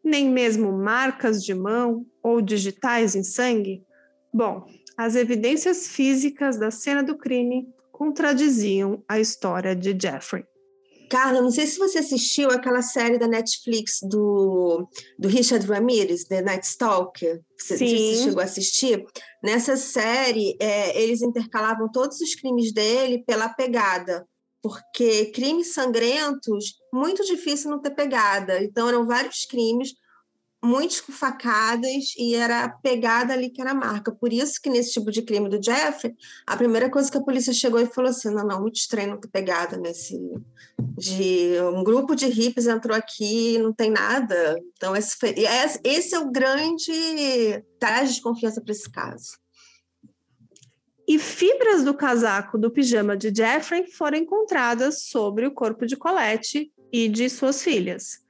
Nem 0.04 0.30
mesmo 0.30 0.72
marcas 0.72 1.44
de 1.44 1.54
mão 1.54 2.06
ou 2.24 2.42
digitais 2.42 3.16
em 3.16 3.24
sangue? 3.24 3.84
Bom, 4.34 4.66
as 5.04 5.16
evidências 5.16 5.88
físicas 5.88 6.58
da 6.58 6.70
cena 6.70 7.02
do 7.02 7.18
crime 7.18 7.68
contradiziam 7.92 9.04
a 9.08 9.20
história 9.20 9.76
de 9.76 9.98
Jeffrey. 10.00 10.46
Carla, 11.10 11.42
não 11.42 11.52
sei 11.52 11.66
se 11.66 11.78
você 11.78 11.98
assistiu 11.98 12.52
aquela 12.52 12.82
série 12.82 13.18
da 13.18 13.28
Netflix 13.28 14.00
do, 14.04 14.88
do 15.20 15.28
Richard 15.28 15.66
Ramirez, 15.66 16.24
The 16.26 16.42
Night 16.42 16.66
Stalker. 16.66 17.42
Você, 17.60 17.78
Sim. 17.78 17.88
você 17.88 18.24
chegou 18.24 18.42
a 18.42 18.46
assistir? 18.46 19.04
Nessa 19.44 19.76
série, 19.76 20.56
é, 20.60 21.02
eles 21.02 21.22
intercalavam 21.22 21.92
todos 21.92 22.22
os 22.22 22.36
crimes 22.36 22.72
dele 22.72 23.24
pela 23.26 23.50
pegada, 23.50 24.26
porque 24.62 25.26
crimes 25.32 25.74
sangrentos, 25.74 26.76
muito 26.94 27.26
difícil 27.26 27.72
não 27.72 27.82
ter 27.82 27.92
pegada. 27.92 28.64
Então, 28.64 28.88
eram 28.88 29.06
vários 29.06 29.46
crimes, 29.46 29.94
muitos 30.64 31.02
com 31.02 31.12
facadas, 31.12 32.14
e 32.18 32.36
era 32.36 32.70
pegada 32.70 33.34
ali 33.34 33.50
que 33.50 33.62
era 33.62 33.72
a 33.72 33.76
marca. 33.76 34.12
Por 34.12 34.32
isso 34.32 34.62
que 34.62 34.70
nesse 34.70 34.94
tipo 34.94 35.12
de 35.12 35.24
crime 35.24 35.50
do 35.50 35.64
Jeffrey, 35.64 36.16
a 36.46 36.56
primeira 36.56 36.90
coisa 36.90 37.12
que 37.12 37.18
a 37.18 37.24
polícia 37.24 37.52
chegou 37.52 37.80
e 37.80 37.88
falou 37.88 38.12
assim, 38.12 38.30
não, 38.30 38.46
não, 38.46 38.62
muito 38.62 38.76
estranho 38.76 39.12
não 39.12 39.20
ter 39.20 39.30
pegada 39.30 39.78
nesse... 39.78 40.18
De, 40.98 41.54
um 41.74 41.84
grupo 41.84 42.16
de 42.16 42.28
hippies 42.28 42.68
entrou 42.68 42.96
aqui 42.96 43.58
não 43.60 43.74
tem 43.74 43.90
nada. 43.90 44.60
Então, 44.76 44.96
esse, 44.96 45.16
foi, 45.16 45.34
esse 45.84 46.16
é 46.16 46.20
o 46.20 46.32
grande 46.32 47.64
traje 47.80 48.16
de 48.16 48.22
confiança 48.22 48.62
para 48.62 48.72
esse 48.72 48.90
caso. 48.90 49.40
E 51.08 51.20
fibras 51.20 51.84
do 51.84 51.94
casaco 51.94 52.58
do 52.58 52.72
pijama 52.72 53.18
de 53.18 53.34
Jeffrey 53.36 53.86
foram 53.92 54.18
encontradas 54.18 55.04
sobre 55.04 55.46
o 55.46 55.52
corpo 55.52 55.86
de 55.86 55.98
Colette 55.98 56.72
e 56.92 57.10
de 57.10 57.30
suas 57.30 57.62
filhas. 57.62 58.21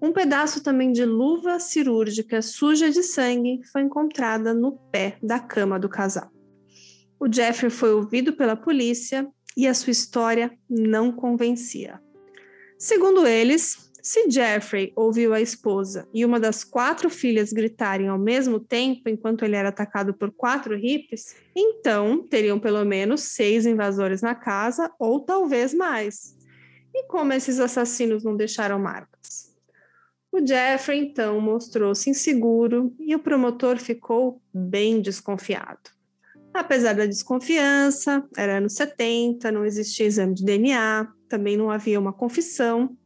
Um 0.00 0.12
pedaço 0.12 0.62
também 0.62 0.92
de 0.92 1.04
luva 1.04 1.58
cirúrgica 1.58 2.40
suja 2.40 2.88
de 2.90 3.02
sangue 3.02 3.60
foi 3.72 3.82
encontrada 3.82 4.54
no 4.54 4.72
pé 4.92 5.18
da 5.20 5.40
cama 5.40 5.78
do 5.78 5.88
casal. 5.88 6.30
O 7.18 7.30
Jeffrey 7.30 7.70
foi 7.70 7.92
ouvido 7.92 8.32
pela 8.32 8.54
polícia 8.54 9.28
e 9.56 9.66
a 9.66 9.74
sua 9.74 9.90
história 9.90 10.56
não 10.70 11.10
convencia. 11.10 12.00
Segundo 12.78 13.26
eles, 13.26 13.90
se 14.00 14.30
Jeffrey 14.30 14.92
ouviu 14.94 15.34
a 15.34 15.40
esposa 15.40 16.08
e 16.14 16.24
uma 16.24 16.38
das 16.38 16.62
quatro 16.62 17.10
filhas 17.10 17.52
gritarem 17.52 18.06
ao 18.06 18.18
mesmo 18.18 18.60
tempo 18.60 19.08
enquanto 19.08 19.44
ele 19.44 19.56
era 19.56 19.70
atacado 19.70 20.14
por 20.14 20.30
quatro 20.30 20.76
hippies, 20.76 21.34
então 21.56 22.22
teriam 22.22 22.60
pelo 22.60 22.84
menos 22.84 23.22
seis 23.22 23.66
invasores 23.66 24.22
na 24.22 24.36
casa 24.36 24.92
ou 24.96 25.20
talvez 25.20 25.74
mais. 25.74 26.36
E 26.94 27.04
como 27.08 27.32
esses 27.32 27.58
assassinos 27.58 28.22
não 28.22 28.36
deixaram 28.36 28.78
marcas? 28.78 29.47
O 30.30 30.46
Jeffrey 30.46 31.00
então 31.00 31.40
mostrou-se 31.40 32.10
inseguro 32.10 32.94
e 32.98 33.14
o 33.14 33.18
promotor 33.18 33.78
ficou 33.78 34.40
bem 34.52 35.00
desconfiado. 35.00 35.90
Apesar 36.52 36.94
da 36.94 37.06
desconfiança, 37.06 38.26
era 38.36 38.58
anos 38.58 38.74
70, 38.74 39.50
não 39.52 39.64
existia 39.64 40.06
exame 40.06 40.34
de 40.34 40.44
DNA, 40.44 41.08
também 41.28 41.56
não 41.56 41.70
havia 41.70 42.00
uma 42.00 42.12
confissão 42.12 42.96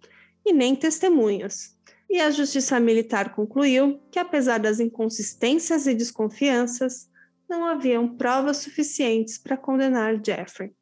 e 0.44 0.52
nem 0.52 0.74
testemunhas. 0.74 1.76
E 2.08 2.20
a 2.20 2.30
Justiça 2.30 2.78
Militar 2.80 3.34
concluiu 3.34 4.00
que, 4.10 4.18
apesar 4.18 4.58
das 4.58 4.80
inconsistências 4.80 5.86
e 5.86 5.94
desconfianças, 5.94 7.08
não 7.48 7.64
haviam 7.64 8.16
provas 8.16 8.58
suficientes 8.58 9.38
para 9.38 9.56
condenar 9.56 10.20
Jeffrey. 10.24 10.72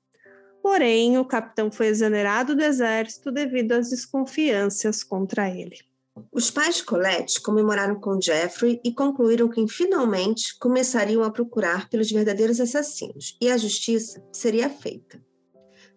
Porém, 0.62 1.18
o 1.18 1.24
capitão 1.24 1.70
foi 1.70 1.86
exonerado 1.86 2.54
do 2.54 2.62
exército 2.62 3.30
devido 3.30 3.72
às 3.72 3.90
desconfianças 3.90 5.02
contra 5.02 5.48
ele. 5.48 5.89
Os 6.32 6.50
pais 6.50 6.76
de 6.76 6.84
Colette 6.84 7.40
comemoraram 7.40 8.00
com 8.00 8.20
Jeffrey 8.20 8.80
e 8.84 8.92
concluíram 8.92 9.48
que 9.48 9.66
finalmente 9.68 10.58
começariam 10.58 11.22
a 11.22 11.30
procurar 11.30 11.88
pelos 11.88 12.10
verdadeiros 12.10 12.60
assassinos 12.60 13.36
e 13.40 13.50
a 13.50 13.56
justiça 13.56 14.22
seria 14.32 14.68
feita. 14.68 15.22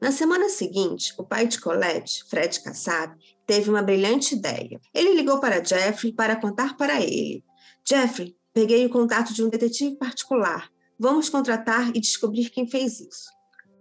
Na 0.01 0.11
semana 0.11 0.49
seguinte, 0.49 1.13
o 1.17 1.23
pai 1.23 1.47
de 1.47 1.59
Colette, 1.59 2.25
Fred 2.29 2.59
Kassab, 2.61 3.15
teve 3.47 3.69
uma 3.69 3.81
brilhante 3.81 4.35
ideia. 4.35 4.79
Ele 4.93 5.13
ligou 5.13 5.39
para 5.39 5.63
Jeffrey 5.63 6.11
para 6.11 6.35
contar 6.35 6.75
para 6.75 7.01
ele: 7.01 7.43
Jeffrey, 7.87 8.35
peguei 8.53 8.85
o 8.85 8.89
contato 8.89 9.33
de 9.33 9.43
um 9.43 9.49
detetive 9.49 9.95
particular. 9.95 10.69
Vamos 10.99 11.29
contratar 11.29 11.89
e 11.95 11.99
descobrir 11.99 12.49
quem 12.49 12.67
fez 12.67 12.99
isso. 12.99 13.29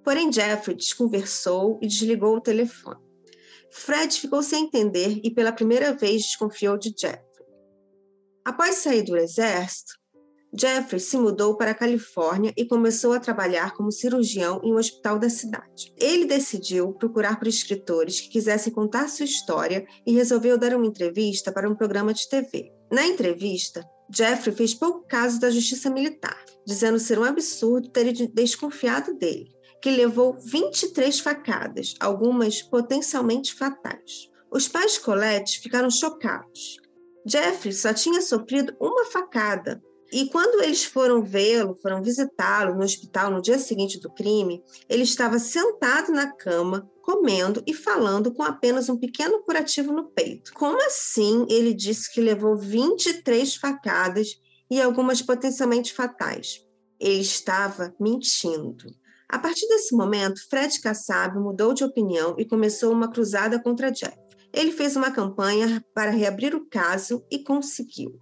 Porém, 0.05 0.33
Jeffrey 0.33 0.77
desconversou 0.77 1.79
e 1.83 1.87
desligou 1.87 2.37
o 2.37 2.41
telefone. 2.41 3.12
Fred 3.73 4.21
ficou 4.21 4.43
sem 4.43 4.65
entender 4.65 5.21
e 5.25 5.31
pela 5.31 5.51
primeira 5.51 5.93
vez 5.93 6.23
desconfiou 6.23 6.77
de 6.77 6.93
Jeffrey. 6.97 7.23
Após 8.45 8.77
sair 8.77 9.03
do 9.03 9.17
exército, 9.17 9.95
Jeffrey 10.55 11.01
se 11.01 11.17
mudou 11.17 11.57
para 11.57 11.71
a 11.71 11.75
Califórnia 11.75 12.53
e 12.55 12.67
começou 12.67 13.15
a 13.15 13.21
trabalhar 13.21 13.73
como 13.73 13.91
cirurgião 13.91 14.61
em 14.63 14.75
um 14.75 14.77
hospital 14.77 15.19
da 15.19 15.31
cidade. 15.31 15.95
Ele 15.97 16.27
decidiu 16.27 16.93
procurar 16.93 17.39
por 17.39 17.49
escritores 17.49 18.21
que 18.21 18.29
quisessem 18.29 18.71
contar 18.71 19.09
sua 19.09 19.25
história 19.25 19.87
e 20.07 20.13
resolveu 20.13 20.59
dar 20.59 20.77
uma 20.77 20.87
entrevista 20.87 21.51
para 21.51 21.69
um 21.69 21.75
programa 21.75 22.13
de 22.13 22.29
TV. 22.29 22.71
Na 22.91 23.07
entrevista, 23.07 23.83
Jeffrey 24.15 24.55
fez 24.55 24.75
pouco 24.75 25.07
caso 25.09 25.41
da 25.41 25.51
justiça 25.51 25.89
militar, 25.89 26.45
dizendo 26.67 26.99
ser 26.99 27.19
um 27.19 27.25
absurdo 27.25 27.89
ter 27.89 28.13
desconfiado 28.13 29.15
dele, 29.15 29.49
que 29.83 29.91
levou 29.91 30.39
23 30.39 31.19
facadas, 31.19 31.95
algumas 31.99 32.63
potencialmente 32.63 33.53
fatais. 33.53 34.31
Os 34.51 34.69
pais 34.69 34.97
Colette 34.97 35.61
ficaram 35.61 35.91
chocados. 35.91 36.77
Jeffrey 37.27 37.73
só 37.73 37.93
tinha 37.93 38.23
sofrido 38.23 38.75
uma 38.81 39.05
facada, 39.07 39.83
e 40.13 40.27
quando 40.27 40.63
eles 40.63 40.85
foram 40.85 41.23
vê-lo, 41.23 41.79
foram 41.81 42.03
visitá-lo 42.03 42.75
no 42.75 42.85
hospital 42.85 43.31
no 43.31 43.41
dia 43.41 43.59
seguinte 43.59 43.99
do 43.99 44.13
crime, 44.13 44.63
ele 44.87 45.05
estava 45.05 45.39
sentado 45.39 46.13
na 46.13 46.31
cama, 46.31 46.87
comendo 47.01 47.63
e 47.67 47.73
falando 47.73 48.31
com 48.33 48.43
apenas 48.43 48.91
um 48.91 48.99
pequeno 48.99 49.43
curativo 49.43 49.91
no 49.91 50.11
peito. 50.11 50.53
Como 50.53 50.77
assim 50.85 51.47
ele 51.49 51.73
disse 51.73 52.13
que 52.13 52.21
levou 52.21 52.59
23 52.59 53.57
facadas 53.57 54.29
e 54.71 54.83
algumas 54.83 55.23
potencialmente 55.23 55.95
fatais? 55.95 56.61
Ele 57.01 57.21
estava 57.21 57.95
mentindo. 57.99 58.85
A 59.33 59.39
partir 59.39 59.67
desse 59.67 59.97
momento, 59.97 60.47
Fred 60.51 60.79
Kassab 60.79 61.39
mudou 61.39 61.73
de 61.73 61.83
opinião 61.83 62.35
e 62.39 62.45
começou 62.45 62.93
uma 62.93 63.11
cruzada 63.11 63.59
contra 63.59 63.91
Jeff. 63.91 64.15
Ele 64.53 64.71
fez 64.71 64.95
uma 64.95 65.11
campanha 65.11 65.83
para 65.95 66.11
reabrir 66.11 66.55
o 66.55 66.69
caso 66.69 67.25
e 67.31 67.39
conseguiu. 67.39 68.21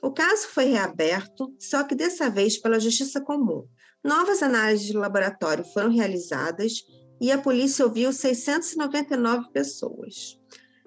O 0.00 0.12
caso 0.12 0.46
foi 0.46 0.66
reaberto, 0.66 1.52
só 1.58 1.82
que 1.82 1.96
dessa 1.96 2.30
vez 2.30 2.56
pela 2.56 2.78
Justiça 2.78 3.20
Comum. 3.20 3.66
Novas 4.04 4.40
análises 4.40 4.86
de 4.86 4.92
laboratório 4.92 5.64
foram 5.64 5.90
realizadas 5.90 6.84
e 7.20 7.32
a 7.32 7.38
polícia 7.38 7.84
ouviu 7.84 8.12
699 8.12 9.50
pessoas. 9.52 10.38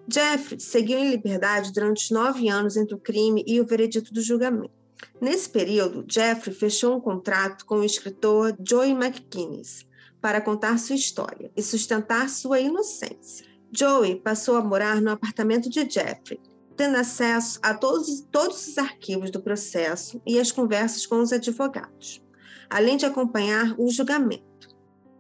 Jeffrey 0.09 0.57
seguiu 0.61 0.99
em 0.99 1.09
liberdade 1.09 1.73
durante 1.73 2.13
nove 2.13 2.47
anos 2.47 2.77
entre 2.77 2.95
o 2.95 2.99
crime 2.99 3.43
e 3.45 3.59
o 3.59 3.65
veredito 3.65 4.13
do 4.13 4.21
julgamento. 4.21 4.78
Nesse 5.21 5.49
período, 5.49 6.05
Jeffrey 6.07 6.55
fechou 6.55 6.95
um 6.95 7.01
contrato 7.01 7.65
com 7.65 7.79
o 7.79 7.83
escritor 7.83 8.55
Joey 8.65 8.91
McGuinness 8.91 9.85
para 10.21 10.41
contar 10.41 10.77
sua 10.77 10.95
história 10.95 11.51
e 11.55 11.61
sustentar 11.61 12.29
sua 12.29 12.59
inocência. 12.59 13.45
Joey 13.71 14.15
passou 14.15 14.57
a 14.57 14.63
morar 14.63 15.01
no 15.01 15.11
apartamento 15.11 15.69
de 15.69 15.89
Jeffrey, 15.89 16.39
tendo 16.75 16.97
acesso 16.97 17.59
a 17.61 17.73
todos, 17.73 18.21
todos 18.31 18.67
os 18.67 18.77
arquivos 18.77 19.29
do 19.29 19.41
processo 19.41 20.21
e 20.25 20.39
as 20.39 20.51
conversas 20.51 21.05
com 21.05 21.19
os 21.19 21.31
advogados, 21.31 22.21
além 22.69 22.97
de 22.97 23.05
acompanhar 23.05 23.75
o 23.77 23.89
julgamento. 23.89 24.47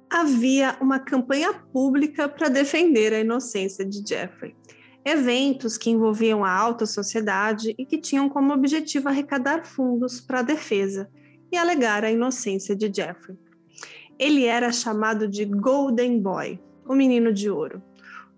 Havia 0.09 0.77
uma 0.81 0.99
campanha 0.99 1.53
pública 1.53 2.27
para 2.27 2.49
defender 2.49 3.13
a 3.13 3.19
inocência 3.19 3.85
de 3.85 4.01
Jeffrey. 4.07 4.55
Eventos 5.09 5.77
que 5.77 5.89
envolviam 5.89 6.43
a 6.43 6.51
alta 6.51 6.85
sociedade 6.85 7.73
e 7.77 7.85
que 7.85 7.97
tinham 7.97 8.29
como 8.29 8.53
objetivo 8.53 9.09
arrecadar 9.09 9.65
fundos 9.65 10.21
para 10.21 10.39
a 10.39 10.43
defesa 10.43 11.09
e 11.51 11.57
alegar 11.57 12.03
a 12.03 12.11
inocência 12.11 12.75
de 12.75 12.91
Jeffrey. 12.93 13.37
Ele 14.17 14.45
era 14.45 14.71
chamado 14.71 15.27
de 15.27 15.45
Golden 15.45 16.19
Boy, 16.19 16.59
o 16.85 16.93
menino 16.93 17.33
de 17.33 17.49
ouro 17.49 17.81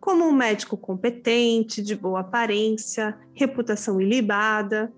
como 0.01 0.25
um 0.25 0.33
médico 0.33 0.75
competente, 0.75 1.81
de 1.81 1.95
boa 1.95 2.21
aparência, 2.21 3.15
reputação 3.35 4.01
ilibada. 4.01 4.91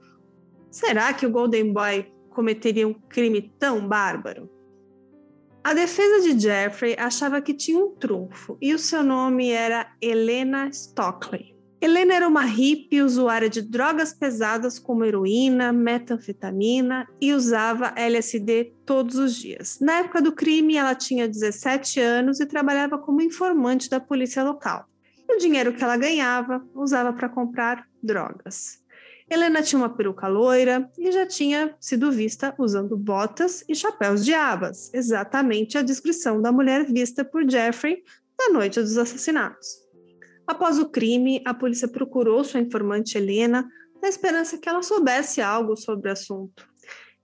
Será 0.72 1.14
que 1.14 1.26
o 1.26 1.30
Golden 1.30 1.74
Boy 1.74 2.10
cometeria 2.30 2.88
um 2.88 2.94
crime 2.94 3.54
tão 3.60 3.86
bárbaro? 3.86 4.50
A 5.62 5.74
defesa 5.74 6.22
de 6.22 6.40
Jeffrey 6.40 6.96
achava 6.98 7.42
que 7.42 7.54
tinha 7.54 7.78
um 7.78 7.92
trunfo 7.92 8.58
e 8.62 8.74
o 8.74 8.80
seu 8.80 9.04
nome 9.04 9.50
era 9.50 9.94
Helena 10.02 10.70
Stockley. 10.70 11.53
Helena 11.84 12.14
era 12.14 12.30
uma 12.30 12.46
hippie 12.46 13.02
usuária 13.02 13.50
de 13.50 13.62
drogas 13.62 14.14
pesadas 14.14 14.80
como 14.80 15.04
heroína, 15.04 15.74
metanfetamina 15.74 17.06
e 17.20 17.34
usava 17.34 17.94
LSD 17.98 18.72
todos 18.86 19.18
os 19.18 19.36
dias. 19.36 19.80
Na 19.82 19.98
época 19.98 20.22
do 20.22 20.32
crime, 20.32 20.78
ela 20.78 20.96
tinha 20.96 21.28
17 21.28 22.00
anos 22.00 22.40
e 22.40 22.46
trabalhava 22.46 22.98
como 22.98 23.22
informante 23.22 23.90
da 23.90 24.00
polícia 24.00 24.42
local. 24.46 24.86
O 25.30 25.36
dinheiro 25.36 25.74
que 25.74 25.84
ela 25.84 25.98
ganhava 25.98 26.66
usava 26.74 27.12
para 27.12 27.28
comprar 27.28 27.86
drogas. 28.02 28.80
Helena 29.30 29.62
tinha 29.62 29.80
uma 29.80 29.94
peruca 29.94 30.30
loira 30.30 30.90
e 30.98 31.12
já 31.12 31.26
tinha 31.26 31.76
sido 31.82 32.14
vista 32.14 32.56
usando 32.58 32.96
botas 32.96 33.62
e 33.68 33.76
chapéus 33.76 34.24
de 34.24 34.34
abas, 34.34 34.90
exatamente 34.94 35.78
a 35.78 35.82
descrição 35.82 36.42
da 36.42 36.50
mulher 36.50 36.86
vista 36.86 37.26
por 37.26 37.44
Jeffrey 37.46 38.02
na 38.40 38.54
noite 38.54 38.80
dos 38.80 38.98
assassinatos. 38.98 39.83
Após 40.46 40.78
o 40.78 40.90
crime, 40.90 41.42
a 41.46 41.54
polícia 41.54 41.88
procurou 41.88 42.44
sua 42.44 42.60
informante 42.60 43.18
Helena 43.18 43.68
na 44.02 44.10
esperança 44.10 44.58
que 44.58 44.68
ela 44.68 44.82
soubesse 44.82 45.42
algo 45.42 45.78
sobre 45.78 46.10
o 46.10 46.14
assunto. 46.14 46.68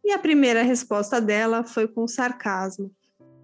E 0.04 0.12
a 0.12 0.20
primeira 0.20 0.64
resposta 0.64 1.20
dela 1.20 1.64
foi 1.64 1.88
com 1.88 2.08
sarcasmo. 2.08 2.92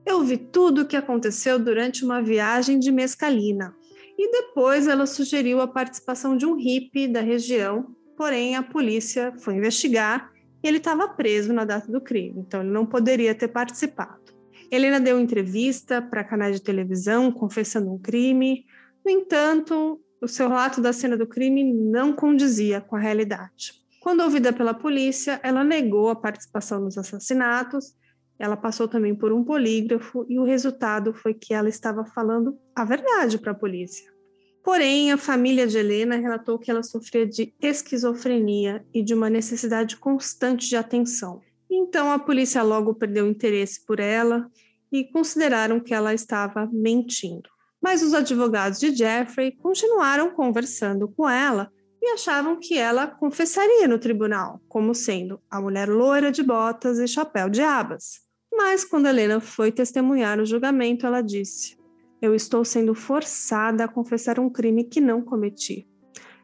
Eu 0.05 0.23
vi 0.23 0.37
tudo 0.37 0.81
o 0.81 0.85
que 0.85 0.95
aconteceu 0.95 1.59
durante 1.59 2.05
uma 2.05 2.21
viagem 2.21 2.79
de 2.79 2.91
mescalina. 2.91 3.75
E 4.17 4.31
depois 4.31 4.87
ela 4.87 5.05
sugeriu 5.05 5.59
a 5.59 5.67
participação 5.67 6.37
de 6.37 6.45
um 6.45 6.55
hippie 6.55 7.07
da 7.07 7.19
região, 7.19 7.93
porém 8.15 8.55
a 8.55 8.63
polícia 8.63 9.33
foi 9.39 9.55
investigar 9.55 10.31
e 10.63 10.67
ele 10.67 10.77
estava 10.77 11.07
preso 11.09 11.51
na 11.51 11.65
data 11.65 11.91
do 11.91 11.99
crime, 11.99 12.39
então 12.39 12.61
ele 12.61 12.71
não 12.71 12.85
poderia 12.85 13.35
ter 13.35 13.49
participado. 13.49 14.23
Helena 14.71 14.99
deu 14.99 15.19
entrevista 15.19 16.01
para 16.01 16.23
canais 16.23 16.55
de 16.55 16.61
televisão 16.63 17.31
confessando 17.31 17.91
um 17.91 17.99
crime, 17.99 18.65
no 19.05 19.11
entanto, 19.11 20.01
o 20.19 20.27
seu 20.27 20.49
relato 20.49 20.81
da 20.81 20.91
cena 20.91 21.15
do 21.15 21.27
crime 21.27 21.63
não 21.63 22.11
condizia 22.11 22.81
com 22.81 22.95
a 22.95 22.99
realidade. 22.99 23.73
Quando 24.01 24.21
ouvida 24.21 24.51
pela 24.51 24.73
polícia, 24.73 25.39
ela 25.43 25.63
negou 25.63 26.09
a 26.09 26.15
participação 26.15 26.81
nos 26.81 26.97
assassinatos, 26.97 27.93
ela 28.39 28.57
passou 28.57 28.87
também 28.87 29.13
por 29.15 29.31
um 29.31 29.43
polígrafo 29.43 30.25
e 30.27 30.39
o 30.39 30.43
resultado 30.43 31.13
foi 31.13 31.35
que 31.35 31.53
ela 31.53 31.69
estava 31.69 32.03
falando 32.03 32.57
a 32.75 32.83
verdade 32.83 33.37
para 33.37 33.51
a 33.51 33.55
polícia. 33.55 34.11
Porém, 34.63 35.11
a 35.11 35.17
família 35.17 35.67
de 35.67 35.77
Helena 35.77 36.15
relatou 36.15 36.57
que 36.57 36.71
ela 36.71 36.81
sofria 36.81 37.27
de 37.27 37.53
esquizofrenia 37.61 38.83
e 38.91 39.03
de 39.03 39.13
uma 39.13 39.29
necessidade 39.29 39.95
constante 39.97 40.67
de 40.67 40.75
atenção. 40.75 41.41
Então, 41.69 42.11
a 42.11 42.17
polícia 42.17 42.63
logo 42.63 42.95
perdeu 42.95 43.27
interesse 43.27 43.85
por 43.85 43.99
ela 43.99 44.49
e 44.91 45.03
consideraram 45.03 45.79
que 45.79 45.93
ela 45.93 46.13
estava 46.13 46.67
mentindo. 46.73 47.54
Mas 47.85 48.01
os 48.01 48.15
advogados 48.15 48.79
de 48.79 48.95
Jeffrey 48.95 49.51
continuaram 49.51 50.31
conversando 50.31 51.07
com 51.07 51.29
ela 51.29 51.71
e 52.01 52.13
achavam 52.15 52.57
que 52.59 52.75
ela 52.75 53.05
confessaria 53.05 53.87
no 53.87 53.99
tribunal, 53.99 54.59
como 54.67 54.95
sendo 54.95 55.39
a 55.47 55.61
mulher 55.61 55.87
loira 55.87 56.31
de 56.31 56.41
botas 56.41 56.97
e 56.97 57.07
chapéu 57.07 57.47
de 57.47 57.61
abas. 57.61 58.21
Mas 58.51 58.83
quando 58.83 59.07
Helena 59.07 59.39
foi 59.39 59.71
testemunhar 59.71 60.39
o 60.39 60.45
julgamento, 60.47 61.05
ela 61.05 61.21
disse: 61.21 61.77
eu 62.19 62.33
estou 62.33 62.65
sendo 62.65 62.95
forçada 62.95 63.83
a 63.83 63.87
confessar 63.87 64.39
um 64.39 64.49
crime 64.49 64.85
que 64.85 64.99
não 64.99 65.21
cometi. 65.21 65.87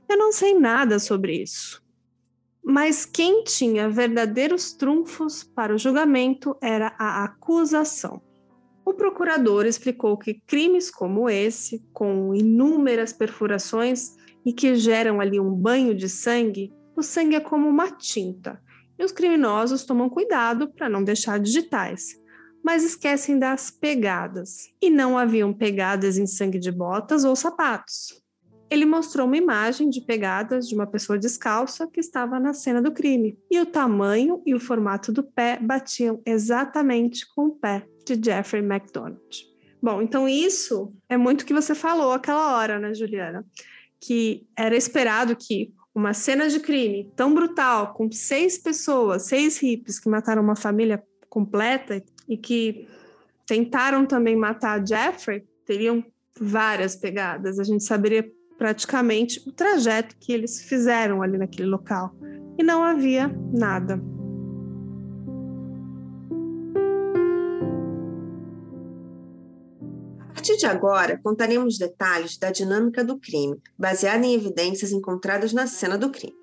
Eu 0.07 0.19
não 0.19 0.31
sei 0.31 0.53
nada 0.53 0.99
sobre 0.99 1.41
isso. 1.41 1.83
Mas 2.63 3.03
quem 3.03 3.43
tinha 3.43 3.89
verdadeiros 3.89 4.73
trunfos 4.73 5.43
para 5.43 5.73
o 5.73 5.77
julgamento 5.79 6.55
era 6.61 6.93
a 6.99 7.23
acusação. 7.23 8.21
O 8.85 8.93
procurador 8.93 9.65
explicou 9.65 10.17
que 10.17 10.41
crimes 10.47 10.89
como 10.89 11.29
esse, 11.29 11.83
com 11.93 12.33
inúmeras 12.33 13.13
perfurações 13.13 14.15
e 14.45 14.51
que 14.51 14.75
geram 14.75 15.21
ali 15.21 15.39
um 15.39 15.53
banho 15.53 15.95
de 15.95 16.09
sangue, 16.09 16.73
o 16.95 17.01
sangue 17.01 17.35
é 17.35 17.39
como 17.39 17.67
uma 17.67 17.91
tinta 17.91 18.61
e 18.97 19.03
os 19.03 19.11
criminosos 19.11 19.83
tomam 19.83 20.09
cuidado 20.09 20.71
para 20.73 20.89
não 20.89 21.03
deixar 21.03 21.39
digitais 21.39 22.21
mas 22.63 22.83
esquecem 22.83 23.39
das 23.39 23.71
pegadas. 23.71 24.69
E 24.81 24.89
não 24.89 25.17
haviam 25.17 25.53
pegadas 25.53 26.17
em 26.17 26.27
sangue 26.27 26.59
de 26.59 26.71
botas 26.71 27.23
ou 27.23 27.35
sapatos. 27.35 28.21
Ele 28.71 28.85
mostrou 28.85 29.27
uma 29.27 29.35
imagem 29.35 29.89
de 29.89 29.99
pegadas 29.99 30.65
de 30.65 30.73
uma 30.73 30.87
pessoa 30.87 31.19
descalça 31.19 31.89
que 31.91 31.99
estava 31.99 32.39
na 32.39 32.53
cena 32.53 32.81
do 32.81 32.93
crime, 32.93 33.37
e 33.51 33.59
o 33.59 33.65
tamanho 33.65 34.41
e 34.45 34.55
o 34.55 34.61
formato 34.61 35.11
do 35.11 35.21
pé 35.21 35.59
batiam 35.61 36.21
exatamente 36.25 37.27
com 37.35 37.47
o 37.47 37.55
pé 37.55 37.85
de 38.05 38.17
Jeffrey 38.23 38.61
MacDonald. 38.61 39.19
Bom, 39.83 40.01
então 40.01 40.29
isso 40.29 40.93
é 41.09 41.17
muito 41.17 41.41
o 41.41 41.45
que 41.45 41.53
você 41.53 41.75
falou 41.75 42.13
aquela 42.13 42.55
hora, 42.55 42.79
né, 42.79 42.93
Juliana? 42.93 43.45
Que 43.99 44.47
era 44.57 44.75
esperado 44.77 45.35
que 45.35 45.73
uma 45.93 46.13
cena 46.13 46.47
de 46.47 46.61
crime 46.61 47.11
tão 47.13 47.33
brutal, 47.33 47.93
com 47.93 48.09
seis 48.09 48.57
pessoas, 48.57 49.23
seis 49.23 49.57
hippies 49.57 49.99
que 49.99 50.09
mataram 50.09 50.41
uma 50.41 50.55
família 50.55 51.03
completa 51.27 52.01
e 52.25 52.37
que 52.37 52.87
tentaram 53.45 54.05
também 54.05 54.37
matar 54.37 54.85
Jeffrey, 54.87 55.43
teriam 55.65 56.01
várias 56.39 56.95
pegadas. 56.95 57.59
A 57.59 57.65
gente 57.65 57.83
saberia 57.83 58.25
praticamente 58.61 59.41
o 59.49 59.51
trajeto 59.51 60.15
que 60.19 60.31
eles 60.31 60.61
fizeram 60.61 61.23
ali 61.23 61.35
naquele 61.35 61.67
local. 61.67 62.15
E 62.59 62.63
não 62.63 62.83
havia 62.83 63.27
nada. 63.51 63.99
A 70.19 70.33
partir 70.35 70.57
de 70.57 70.67
agora, 70.67 71.19
contaremos 71.23 71.79
detalhes 71.79 72.37
da 72.37 72.51
dinâmica 72.51 73.03
do 73.03 73.19
crime, 73.19 73.59
baseada 73.79 74.23
em 74.27 74.35
evidências 74.35 74.91
encontradas 74.91 75.53
na 75.53 75.65
cena 75.65 75.97
do 75.97 76.11
crime. 76.11 76.37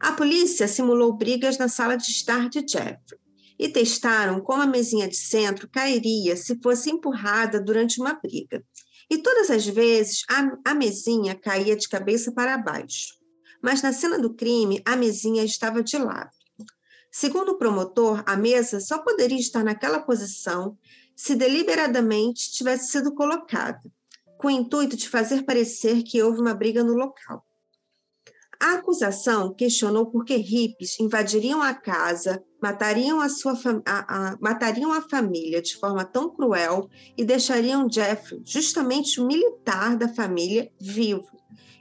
A 0.00 0.10
polícia 0.10 0.66
simulou 0.66 1.16
brigas 1.16 1.58
na 1.58 1.68
sala 1.68 1.94
de 1.94 2.10
estar 2.10 2.48
de 2.48 2.66
Jeffrey 2.68 3.20
e 3.56 3.68
testaram 3.68 4.40
como 4.40 4.62
a 4.62 4.66
mesinha 4.66 5.06
de 5.06 5.16
centro 5.16 5.68
cairia 5.68 6.34
se 6.34 6.58
fosse 6.60 6.90
empurrada 6.90 7.60
durante 7.60 8.00
uma 8.00 8.14
briga. 8.14 8.64
E 9.12 9.18
todas 9.18 9.50
as 9.50 9.66
vezes 9.66 10.24
a, 10.26 10.70
a 10.70 10.74
mesinha 10.74 11.34
caía 11.34 11.76
de 11.76 11.86
cabeça 11.86 12.32
para 12.32 12.56
baixo. 12.56 13.12
Mas 13.60 13.82
na 13.82 13.92
cena 13.92 14.18
do 14.18 14.32
crime, 14.32 14.80
a 14.86 14.96
mesinha 14.96 15.44
estava 15.44 15.82
de 15.82 15.98
lado. 15.98 16.30
Segundo 17.10 17.50
o 17.50 17.58
promotor, 17.58 18.22
a 18.24 18.38
mesa 18.38 18.80
só 18.80 19.00
poderia 19.00 19.38
estar 19.38 19.62
naquela 19.62 20.00
posição 20.00 20.78
se 21.14 21.34
deliberadamente 21.34 22.52
tivesse 22.52 22.90
sido 22.90 23.14
colocada, 23.14 23.82
com 24.38 24.48
o 24.48 24.50
intuito 24.50 24.96
de 24.96 25.06
fazer 25.06 25.42
parecer 25.42 26.02
que 26.02 26.22
houve 26.22 26.40
uma 26.40 26.54
briga 26.54 26.82
no 26.82 26.94
local. 26.94 27.44
A 28.62 28.74
acusação 28.74 29.52
questionou 29.52 30.06
por 30.06 30.24
que 30.24 30.36
hippies 30.36 31.00
invadiriam 31.00 31.60
a 31.60 31.74
casa, 31.74 32.40
matariam 32.62 33.20
a, 33.20 33.28
sua 33.28 33.54
a, 33.84 34.30
a, 34.30 34.36
matariam 34.40 34.92
a 34.92 35.02
família 35.02 35.60
de 35.60 35.76
forma 35.76 36.04
tão 36.04 36.30
cruel 36.30 36.88
e 37.18 37.24
deixariam 37.24 37.90
Jeffrey, 37.90 38.40
justamente 38.44 39.20
o 39.20 39.26
militar 39.26 39.96
da 39.96 40.08
família, 40.08 40.70
vivo. 40.80 41.26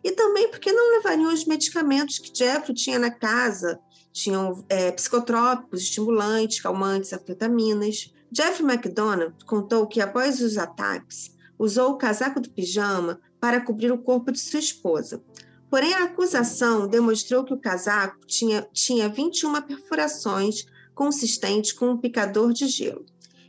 E 0.04 0.12
também 0.14 0.50
porque 0.50 0.72
não 0.72 0.98
levariam 0.98 1.32
os 1.32 1.46
medicamentos 1.46 2.18
que 2.18 2.36
Jeffrey 2.36 2.74
tinha 2.74 2.98
na 2.98 3.12
casa, 3.12 3.80
tinham 4.12 4.66
é, 4.68 4.92
psicotrópicos, 4.92 5.84
estimulantes, 5.84 6.60
calmantes, 6.60 7.14
afetaminas. 7.14 8.12
Jeffrey 8.32 8.68
McDonald 8.68 9.36
contou 9.46 9.86
que 9.86 10.02
após 10.02 10.42
os 10.42 10.58
ataques, 10.58 11.30
usou 11.60 11.92
o 11.92 11.98
casaco 11.98 12.40
do 12.40 12.50
pijama 12.50 13.22
para 13.40 13.62
cobrir 13.62 13.92
o 13.92 14.00
corpo 14.00 14.32
de 14.32 14.40
sua 14.40 14.60
esposa. 14.60 15.24
Porém, 15.72 15.94
a 15.94 16.04
acusação 16.04 16.86
demonstrou 16.86 17.46
que 17.46 17.54
o 17.54 17.58
casaco 17.58 18.18
tinha, 18.28 18.68
tinha 18.74 19.08
21 19.08 19.62
perfurações 19.62 20.66
consistentes 20.94 21.72
com 21.72 21.92
um 21.92 21.98
picador 21.98 22.52
de 22.52 22.68
gelo. 22.68 23.06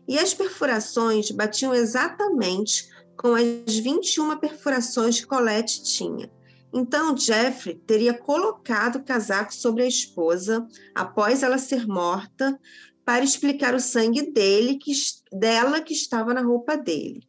E 0.07 0.17
as 0.17 0.33
perfurações 0.33 1.33
batiam 1.33 1.75
exatamente 1.75 2.89
com 3.17 3.35
as 3.35 3.77
21 3.77 4.37
perfurações 4.39 5.19
que 5.19 5.27
Colette 5.27 5.83
tinha. 5.83 6.31
Então, 6.73 7.17
Jeffrey 7.17 7.75
teria 7.75 8.15
colocado 8.15 8.97
o 8.97 9.05
casaco 9.05 9.53
sobre 9.53 9.83
a 9.83 9.89
esposa 9.89 10.65
após 10.95 11.43
ela 11.43 11.59
ser 11.59 11.89
morta 11.89 12.57
para 13.05 13.25
explicar 13.25 13.75
o 13.75 13.81
sangue 13.81 14.31
dele 14.31 14.77
que, 14.77 14.93
dela 15.33 15.81
que 15.81 15.93
estava 15.93 16.33
na 16.33 16.41
roupa 16.41 16.77
dele. 16.77 17.21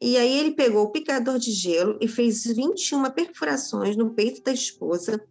E 0.00 0.16
aí 0.16 0.38
ele 0.38 0.52
pegou 0.52 0.84
o 0.84 0.90
picador 0.90 1.38
de 1.38 1.52
gelo 1.52 1.98
e 2.00 2.08
fez 2.08 2.44
21 2.44 3.10
perfurações 3.10 3.96
no 3.96 4.14
peito 4.14 4.42
da 4.42 4.52
esposa 4.52 5.22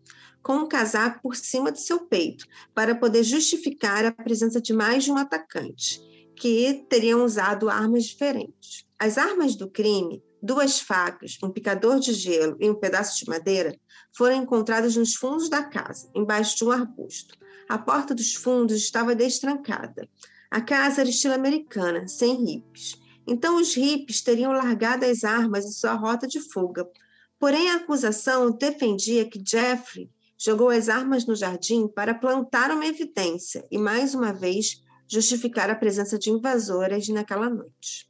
com 0.43 0.57
um 0.57 0.67
casaco 0.67 1.21
por 1.21 1.35
cima 1.35 1.71
do 1.71 1.77
seu 1.77 2.01
peito, 2.05 2.45
para 2.73 2.95
poder 2.95 3.23
justificar 3.23 4.05
a 4.05 4.11
presença 4.11 4.61
de 4.61 4.73
mais 4.73 5.03
de 5.03 5.11
um 5.11 5.17
atacante, 5.17 5.99
que 6.35 6.85
teriam 6.89 7.25
usado 7.25 7.69
armas 7.69 8.05
diferentes. 8.05 8.85
As 8.97 9.17
armas 9.17 9.55
do 9.55 9.69
crime, 9.69 10.23
duas 10.41 10.79
facas, 10.79 11.37
um 11.43 11.49
picador 11.49 11.99
de 11.99 12.13
gelo 12.13 12.55
e 12.59 12.69
um 12.69 12.75
pedaço 12.75 13.19
de 13.19 13.29
madeira, 13.29 13.77
foram 14.15 14.35
encontradas 14.35 14.95
nos 14.95 15.15
fundos 15.15 15.49
da 15.49 15.63
casa, 15.63 16.09
embaixo 16.15 16.57
de 16.57 16.63
um 16.63 16.71
arbusto. 16.71 17.37
A 17.67 17.77
porta 17.77 18.15
dos 18.15 18.33
fundos 18.33 18.77
estava 18.77 19.13
destrancada. 19.13 20.07
A 20.49 20.61
casa 20.61 21.01
era 21.01 21.09
estilo 21.09 21.33
americana, 21.33 22.07
sem 22.07 22.43
ripes. 22.43 22.97
Então, 23.29 23.57
os 23.57 23.75
hippies 23.75 24.21
teriam 24.21 24.51
largado 24.51 25.05
as 25.05 25.23
armas 25.23 25.63
em 25.63 25.71
sua 25.71 25.93
rota 25.93 26.27
de 26.27 26.39
fuga. 26.39 26.89
Porém, 27.37 27.69
a 27.69 27.75
acusação 27.75 28.49
defendia 28.49 29.23
que 29.23 29.39
Jeffrey 29.45 30.09
jogou 30.35 30.69
as 30.69 30.89
armas 30.89 31.27
no 31.27 31.35
jardim 31.35 31.87
para 31.87 32.15
plantar 32.15 32.71
uma 32.71 32.87
evidência 32.87 33.63
e, 33.69 33.77
mais 33.77 34.15
uma 34.15 34.33
vez, 34.33 34.81
justificar 35.07 35.69
a 35.69 35.75
presença 35.75 36.17
de 36.17 36.31
invasoras 36.31 37.07
naquela 37.09 37.47
noite. 37.47 38.09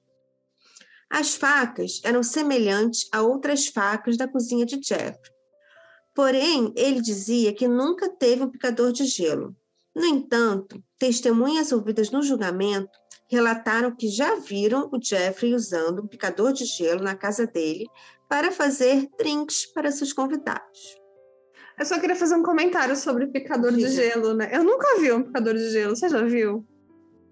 As 1.10 1.36
facas 1.36 2.00
eram 2.06 2.24
semelhantes 2.24 3.10
a 3.12 3.22
outras 3.22 3.68
facas 3.68 4.16
da 4.16 4.26
cozinha 4.26 4.66
de 4.66 4.80
Jeffrey. 4.82 5.34
Porém, 6.16 6.72
ele 6.78 7.02
dizia 7.02 7.54
que 7.54 7.68
nunca 7.68 8.10
teve 8.10 8.44
um 8.44 8.50
picador 8.50 8.94
de 8.94 9.04
gelo. 9.04 9.54
No 9.94 10.06
entanto, 10.06 10.82
testemunhas 10.98 11.74
ouvidas 11.74 12.10
no 12.10 12.22
julgamento 12.22 12.98
relataram 13.30 13.96
que 13.96 14.10
já 14.10 14.36
viram 14.36 14.90
o 14.92 15.00
Jeffrey 15.02 15.54
usando 15.54 16.02
um 16.02 16.08
picador 16.08 16.52
de 16.52 16.66
gelo 16.66 17.04
na 17.04 17.16
casa 17.16 17.46
dele 17.46 17.86
para 18.28 18.52
fazer 18.52 19.08
drinks 19.18 19.66
para 19.68 19.92
seus 19.92 20.12
convidados. 20.12 20.98
Eu 21.80 21.86
só 21.86 22.00
queria 22.00 22.16
fazer 22.16 22.36
um 22.36 22.44
comentário 22.44 22.96
sobre 22.96 23.28
picador 23.28 23.72
Diga. 23.72 23.88
de 23.88 23.96
gelo, 23.96 24.34
né? 24.34 24.50
Eu 24.52 24.64
nunca 24.64 25.00
vi 25.00 25.12
um 25.12 25.24
picador 25.24 25.54
de 25.54 25.70
gelo, 25.70 25.96
você 25.96 26.10
já 26.10 26.22
viu? 26.24 26.66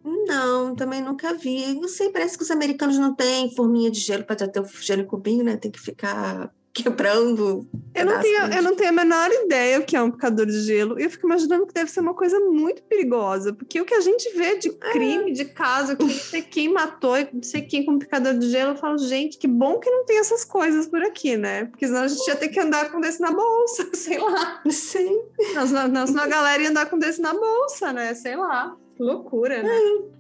Não, 0.04 0.74
também 0.74 1.02
nunca 1.02 1.34
vi. 1.34 1.74
Não 1.74 1.90
sei, 1.90 2.10
parece 2.10 2.38
que 2.38 2.44
os 2.44 2.52
americanos 2.52 2.98
não 2.98 3.14
têm 3.14 3.54
forminha 3.54 3.92
de 3.92 4.00
gelo 4.00 4.24
para 4.24 4.48
ter 4.48 4.60
o 4.62 4.66
gelo 4.66 5.02
em 5.02 5.06
cubinho, 5.06 5.44
né? 5.44 5.58
Tem 5.58 5.70
que 5.70 5.80
ficar 5.80 6.50
quebrando. 6.84 7.68
Eu 7.94 8.06
não, 8.06 8.20
tenho, 8.20 8.54
eu 8.54 8.62
não 8.62 8.76
tenho 8.76 8.90
a 8.90 8.94
menor 8.94 9.30
ideia 9.32 9.80
o 9.80 9.84
que 9.84 9.96
é 9.96 10.02
um 10.02 10.12
picador 10.12 10.46
de 10.46 10.62
gelo. 10.62 11.00
E 11.00 11.04
eu 11.04 11.10
fico 11.10 11.26
imaginando 11.26 11.66
que 11.66 11.74
deve 11.74 11.90
ser 11.90 12.02
uma 12.02 12.14
coisa 12.14 12.40
muito 12.40 12.84
perigosa. 12.84 13.54
Porque 13.54 13.82
o 13.82 13.86
que 13.86 13.94
a 13.94 14.02
gente 14.02 14.30
vê 14.38 14.58
de 14.58 14.70
é. 14.70 14.92
crime, 14.92 15.32
é. 15.32 15.34
de 15.34 15.46
caso, 15.46 15.96
que 15.96 16.04
não 16.04 16.10
sei 16.10 16.42
quem 16.42 16.72
matou, 16.72 17.16
não 17.34 17.42
sei 17.42 17.62
quem 17.62 17.86
com 17.86 17.98
picador 17.98 18.36
de 18.36 18.50
gelo, 18.50 18.72
eu 18.72 18.78
falo, 18.78 18.98
gente, 18.98 19.38
que 19.38 19.48
bom 19.48 19.80
que 19.80 19.90
não 19.90 20.06
tem 20.06 20.20
essas 20.20 20.46
coisas 20.46 20.88
por 20.88 21.02
aqui, 21.02 21.36
né? 21.36 21.66
Porque 21.66 21.88
senão 21.88 22.02
a 22.02 22.08
gente 22.08 22.28
ia 22.28 22.36
ter 22.36 22.50
que 22.50 22.60
andar 22.60 22.92
com 22.92 23.02
desse 23.02 23.20
na 23.20 23.32
bolsa, 23.32 23.90
sei 23.94 24.20
lá. 24.20 24.62
Sim. 24.70 25.22
Senão 25.66 26.24
a 26.24 26.28
galera 26.28 26.62
ia 26.62 26.70
andar 26.70 26.86
com 26.88 27.00
desse 27.00 27.22
na 27.22 27.34
bolsa, 27.34 27.92
né? 27.92 28.14
Sei 28.14 28.36
lá. 28.36 28.76
Que 28.96 29.04
loucura, 29.04 29.64
né? 29.64 29.70
É. 29.70 30.18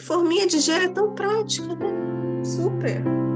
Forminha 0.00 0.46
de 0.46 0.58
gelo 0.60 0.84
é 0.84 0.88
tão 0.88 1.14
prática, 1.14 1.66
né? 1.66 2.44
Super. 2.44 3.27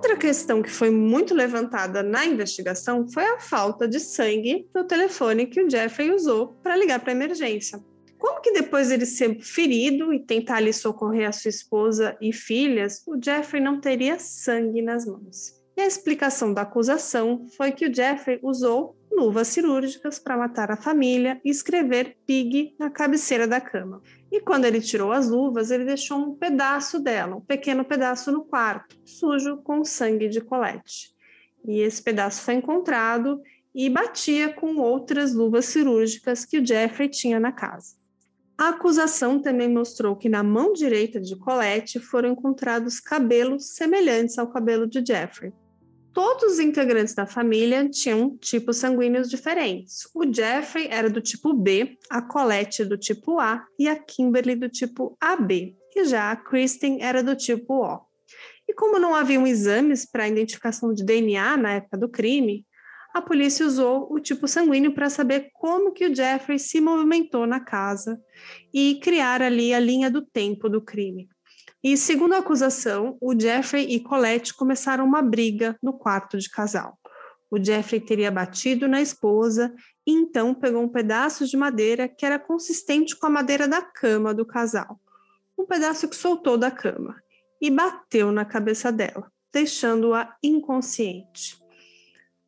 Outra 0.00 0.16
questão 0.16 0.62
que 0.62 0.70
foi 0.70 0.88
muito 0.88 1.34
levantada 1.34 2.02
na 2.02 2.24
investigação 2.24 3.06
foi 3.06 3.22
a 3.22 3.38
falta 3.38 3.86
de 3.86 4.00
sangue 4.00 4.66
no 4.74 4.82
telefone 4.82 5.46
que 5.46 5.62
o 5.62 5.68
Jeffrey 5.68 6.10
usou 6.10 6.54
para 6.62 6.74
ligar 6.74 7.00
para 7.00 7.12
a 7.12 7.14
emergência. 7.14 7.78
Como 8.18 8.40
que 8.40 8.50
depois 8.50 8.88
dele 8.88 9.04
ser 9.04 9.38
ferido 9.42 10.10
e 10.10 10.18
tentar 10.18 10.56
ali 10.56 10.72
socorrer 10.72 11.28
a 11.28 11.32
sua 11.32 11.50
esposa 11.50 12.16
e 12.18 12.32
filhas, 12.32 13.02
o 13.06 13.22
Jeffrey 13.22 13.62
não 13.62 13.78
teria 13.78 14.18
sangue 14.18 14.80
nas 14.80 15.04
mãos? 15.04 15.60
E 15.76 15.82
a 15.82 15.86
explicação 15.86 16.54
da 16.54 16.62
acusação 16.62 17.44
foi 17.54 17.70
que 17.70 17.86
o 17.86 17.94
Jeffrey 17.94 18.40
usou 18.42 18.96
luvas 19.12 19.48
cirúrgicas 19.48 20.18
para 20.18 20.38
matar 20.38 20.70
a 20.70 20.78
família 20.78 21.38
e 21.44 21.50
escrever 21.50 22.16
Pig 22.26 22.74
na 22.78 22.88
cabeceira 22.88 23.46
da 23.46 23.60
cama. 23.60 24.00
E 24.30 24.40
quando 24.40 24.64
ele 24.64 24.80
tirou 24.80 25.12
as 25.12 25.28
luvas, 25.28 25.70
ele 25.70 25.84
deixou 25.84 26.18
um 26.18 26.34
pedaço 26.34 27.00
dela, 27.00 27.36
um 27.36 27.40
pequeno 27.40 27.84
pedaço 27.84 28.30
no 28.30 28.44
quarto, 28.44 28.96
sujo 29.04 29.56
com 29.58 29.84
sangue 29.84 30.28
de 30.28 30.40
Colette. 30.40 31.12
E 31.66 31.80
esse 31.80 32.02
pedaço 32.02 32.42
foi 32.42 32.54
encontrado 32.54 33.40
e 33.74 33.88
batia 33.90 34.52
com 34.52 34.76
outras 34.76 35.34
luvas 35.34 35.66
cirúrgicas 35.66 36.44
que 36.44 36.58
o 36.58 36.66
Jeffrey 36.66 37.08
tinha 37.08 37.40
na 37.40 37.52
casa. 37.52 38.00
A 38.56 38.68
acusação 38.68 39.40
também 39.40 39.68
mostrou 39.68 40.14
que 40.14 40.28
na 40.28 40.42
mão 40.42 40.72
direita 40.72 41.18
de 41.18 41.34
Colette 41.34 41.98
foram 41.98 42.32
encontrados 42.32 43.00
cabelos 43.00 43.74
semelhantes 43.74 44.38
ao 44.38 44.48
cabelo 44.48 44.86
de 44.86 45.02
Jeffrey, 45.04 45.52
Todos 46.12 46.54
os 46.54 46.58
integrantes 46.58 47.14
da 47.14 47.24
família 47.24 47.88
tinham 47.88 48.36
tipos 48.36 48.78
sanguíneos 48.78 49.30
diferentes. 49.30 50.08
O 50.12 50.24
Jeffrey 50.32 50.88
era 50.90 51.08
do 51.08 51.20
tipo 51.20 51.54
B, 51.54 51.96
a 52.10 52.20
Colette 52.20 52.84
do 52.84 52.98
tipo 52.98 53.38
A 53.38 53.64
e 53.78 53.88
a 53.88 53.96
Kimberly 53.96 54.56
do 54.56 54.68
tipo 54.68 55.16
AB. 55.20 55.76
E 55.94 56.04
já 56.04 56.32
a 56.32 56.36
Kristen 56.36 56.98
era 57.00 57.22
do 57.22 57.36
tipo 57.36 57.84
O. 57.84 58.00
E 58.68 58.74
como 58.74 58.98
não 58.98 59.14
haviam 59.14 59.46
exames 59.46 60.04
para 60.04 60.28
identificação 60.28 60.92
de 60.92 61.04
DNA 61.04 61.56
na 61.56 61.72
época 61.74 61.96
do 61.96 62.08
crime, 62.08 62.64
a 63.12 63.20
polícia 63.20 63.66
usou 63.66 64.06
o 64.12 64.20
tipo 64.20 64.46
sanguíneo 64.46 64.94
para 64.94 65.10
saber 65.10 65.50
como 65.54 65.92
que 65.92 66.06
o 66.06 66.14
Jeffrey 66.14 66.58
se 66.58 66.80
movimentou 66.80 67.46
na 67.46 67.60
casa 67.60 68.20
e 68.72 69.00
criar 69.02 69.42
ali 69.42 69.74
a 69.74 69.80
linha 69.80 70.10
do 70.10 70.22
tempo 70.22 70.68
do 70.68 70.80
crime. 70.80 71.28
E, 71.82 71.96
segundo 71.96 72.34
a 72.34 72.38
acusação, 72.38 73.16
o 73.20 73.38
Jeffrey 73.38 73.86
e 73.94 74.00
Colette 74.00 74.54
começaram 74.54 75.04
uma 75.04 75.22
briga 75.22 75.78
no 75.82 75.94
quarto 75.94 76.36
de 76.36 76.50
casal. 76.50 76.98
O 77.50 77.62
Jeffrey 77.62 78.00
teria 78.00 78.30
batido 78.30 78.86
na 78.86 79.00
esposa 79.00 79.74
e 80.06 80.12
então 80.12 80.54
pegou 80.54 80.82
um 80.82 80.88
pedaço 80.88 81.46
de 81.46 81.56
madeira 81.56 82.06
que 82.06 82.24
era 82.24 82.38
consistente 82.38 83.16
com 83.16 83.26
a 83.26 83.30
madeira 83.30 83.66
da 83.66 83.80
cama 83.80 84.34
do 84.34 84.44
casal, 84.44 85.00
um 85.58 85.64
pedaço 85.64 86.08
que 86.08 86.14
soltou 86.14 86.56
da 86.56 86.70
cama, 86.70 87.20
e 87.60 87.70
bateu 87.70 88.30
na 88.30 88.44
cabeça 88.44 88.92
dela, 88.92 89.30
deixando-a 89.52 90.36
inconsciente. 90.42 91.58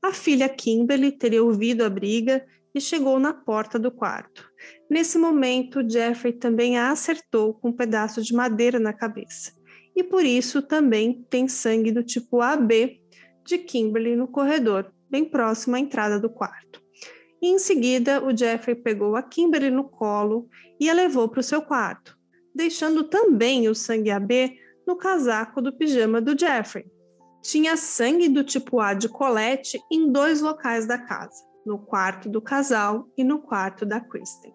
A 0.01 0.13
filha 0.13 0.49
Kimberly 0.49 1.13
teria 1.13 1.43
ouvido 1.43 1.85
a 1.85 1.91
briga 1.91 2.47
e 2.75 2.81
chegou 2.81 3.19
na 3.19 3.33
porta 3.33 3.79
do 3.79 3.91
quarto. 3.91 4.52
Nesse 4.91 5.19
momento, 5.19 5.89
Jeffrey 5.89 6.33
também 6.33 6.79
a 6.79 6.91
acertou 6.91 7.55
com 7.55 7.69
um 7.69 7.73
pedaço 7.73 8.23
de 8.23 8.35
madeira 8.35 8.79
na 8.79 8.93
cabeça. 8.93 9.53
E 9.95 10.03
por 10.03 10.25
isso 10.25 10.63
também 10.63 11.25
tem 11.29 11.49
sangue 11.49 11.93
do 11.93 12.03
tipo 12.03 12.41
AB 12.41 13.01
de 13.45 13.59
Kimberly 13.59 14.17
no 14.17 14.29
corredor, 14.29 14.93
bem 15.11 15.25
próximo 15.25 15.77
à 15.77 15.81
entrada 15.81 16.19
do 16.19 16.31
quarto. 16.31 16.81
E 17.41 17.49
em 17.49 17.59
seguida, 17.59 18.25
o 18.25 18.37
Jeffrey 18.37 18.75
pegou 18.75 19.17
a 19.17 19.23
Kimberly 19.23 19.71
no 19.71 19.85
colo 19.85 20.49
e 20.79 20.89
a 20.89 20.95
levou 20.95 21.29
para 21.29 21.41
o 21.41 21.43
seu 21.43 21.61
quarto, 21.61 22.17
deixando 22.55 23.05
também 23.05 23.69
o 23.69 23.75
sangue 23.75 24.11
AB 24.11 24.57
no 24.87 24.97
casaco 24.97 25.61
do 25.61 25.77
pijama 25.77 26.21
do 26.21 26.39
Jeffrey. 26.39 26.87
Tinha 27.43 27.77
sangue 27.77 28.29
do 28.29 28.45
tipo 28.45 28.79
A 28.79 28.95
de 28.95 29.09
Colette 29.09 29.81
em 29.91 30.11
dois 30.11 30.41
locais 30.41 30.87
da 30.87 30.97
casa 30.97 31.53
no 31.65 31.79
quarto 31.79 32.29
do 32.29 32.41
casal 32.41 33.09
e 33.17 33.25
no 33.25 33.41
quarto 33.41 33.87
da 33.87 34.01
Kristen. 34.01 34.53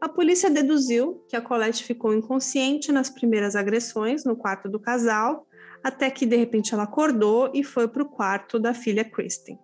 A 0.00 0.08
polícia 0.08 0.48
deduziu 0.48 1.22
que 1.28 1.36
a 1.36 1.42
Colette 1.42 1.84
ficou 1.84 2.14
inconsciente 2.14 2.90
nas 2.90 3.10
primeiras 3.10 3.54
agressões 3.54 4.24
no 4.24 4.34
quarto 4.34 4.66
do 4.66 4.80
casal, 4.80 5.46
até 5.84 6.10
que 6.10 6.24
de 6.24 6.36
repente 6.36 6.72
ela 6.72 6.84
acordou 6.84 7.50
e 7.52 7.62
foi 7.62 7.86
para 7.86 8.02
o 8.02 8.08
quarto 8.08 8.58
da 8.58 8.72
filha 8.72 9.04
Kristen. 9.04 9.58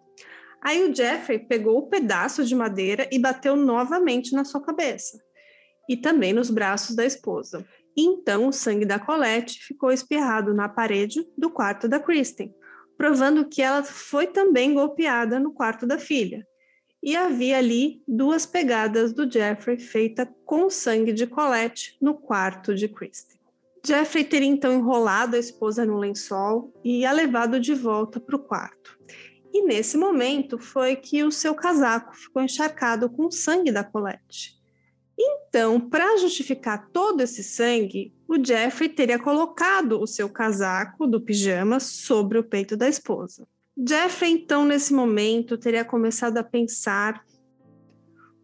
Aí 0.61 0.85
o 0.85 0.95
Jeffrey 0.95 1.39
pegou 1.39 1.79
o 1.79 1.87
pedaço 1.89 2.45
de 2.45 2.55
madeira 2.55 3.09
e 3.11 3.19
bateu 3.19 3.57
novamente 3.57 4.35
na 4.35 4.45
sua 4.45 4.61
cabeça 4.61 5.19
e 5.89 5.97
também 5.97 6.35
nos 6.35 6.51
braços 6.51 6.95
da 6.95 7.07
esposa. 7.07 7.65
Então 7.97 8.49
o 8.49 8.53
sangue 8.53 8.85
da 8.85 8.99
Colette 8.99 9.65
ficou 9.65 9.91
espirrado 9.91 10.53
na 10.53 10.69
parede 10.69 11.27
do 11.39 11.49
quarto 11.49 11.89
da 11.89 11.99
Kristen, 11.99 12.55
provando 12.99 13.49
que 13.49 13.63
ela 13.63 13.83
foi 13.83 14.27
também 14.27 14.75
golpeada 14.75 15.41
no 15.41 15.55
quarto 15.55 15.87
da 15.87 15.99
filha 15.99 16.47
e 17.07 17.15
havia 17.15 17.59
ali 17.59 18.03
duas 18.09 18.45
pegadas 18.45 19.13
do 19.13 19.31
Jeffrey 19.31 19.79
feita 19.79 20.27
com 20.45 20.69
sangue 20.69 21.13
de 21.13 21.25
Colette 21.25 21.97
no 22.03 22.15
quarto 22.15 22.75
de 22.75 22.89
Kristen. 22.89 23.39
Jeffrey 23.87 24.25
teria 24.25 24.49
então 24.49 24.73
enrolado 24.73 25.37
a 25.37 25.39
esposa 25.39 25.87
no 25.87 25.97
lençol 25.99 26.75
e 26.83 27.07
a 27.07 27.13
levado 27.13 27.61
de 27.61 27.75
volta 27.75 28.19
para 28.19 28.35
o 28.35 28.41
quarto. 28.41 28.99
E 29.53 29.63
nesse 29.63 29.97
momento 29.97 30.59
foi 30.59 30.97
que 30.97 31.23
o 31.23 31.31
seu 31.31 31.55
casaco 31.55 32.13
ficou 32.17 32.43
encharcado 32.43 33.09
com 33.09 33.27
o 33.27 33.33
sangue 33.33 33.71
da 33.71 33.85
Colette. 33.85 34.57
Então, 35.17 35.79
para 35.79 36.17
justificar 36.17 36.91
todo 36.91 37.21
esse 37.21 37.45
sangue, 37.45 38.13
o 38.27 38.45
Jeffrey 38.45 38.89
teria 38.89 39.19
colocado 39.21 40.01
o 40.01 40.09
seu 40.09 40.29
casaco 40.29 41.07
do 41.07 41.21
pijama 41.21 41.79
sobre 41.79 42.37
o 42.37 42.43
peito 42.43 42.77
da 42.77 42.89
esposa. 42.89 43.47
Jeffrey, 43.79 44.33
então, 44.33 44.65
nesse 44.65 44.95
momento, 44.95 45.59
teria 45.59 45.85
começado 45.85 46.39
a 46.39 46.45
pensar 46.45 47.23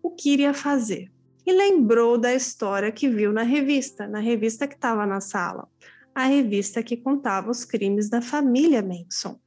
o 0.03 0.11
que 0.11 0.31
iria 0.31 0.53
fazer. 0.53 1.11
E 1.47 1.53
lembrou 1.53 2.19
da 2.19 2.35
história 2.35 2.93
que 2.93 3.09
viu 3.09 3.33
na 3.33 3.43
revista, 3.43 4.07
na 4.07 4.21
revista 4.21 4.69
que 4.69 4.75
estava 4.75 5.07
na 5.07 5.21
sala, 5.21 5.67
a 6.15 6.25
revista 6.25 6.83
que 6.83 6.97
contava 6.97 7.51
os 7.51 7.65
crimes 7.65 8.11
da 8.11 8.21
família 8.21 8.83
Manson. 8.83 9.41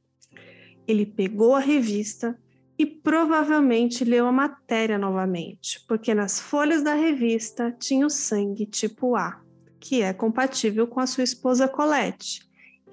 Ele 0.86 1.06
pegou 1.06 1.54
a 1.54 1.60
revista 1.60 2.36
e 2.78 2.84
provavelmente 2.84 4.04
leu 4.04 4.26
a 4.26 4.32
matéria 4.32 4.98
novamente, 4.98 5.82
porque 5.88 6.12
nas 6.12 6.38
folhas 6.38 6.82
da 6.82 6.94
revista 6.94 7.72
tinha 7.72 8.06
o 8.06 8.10
sangue 8.10 8.66
tipo 8.66 9.16
A, 9.16 9.40
que 9.80 10.02
é 10.02 10.12
compatível 10.12 10.86
com 10.86 11.00
a 11.00 11.06
sua 11.06 11.24
esposa 11.24 11.68
Colette, 11.68 12.40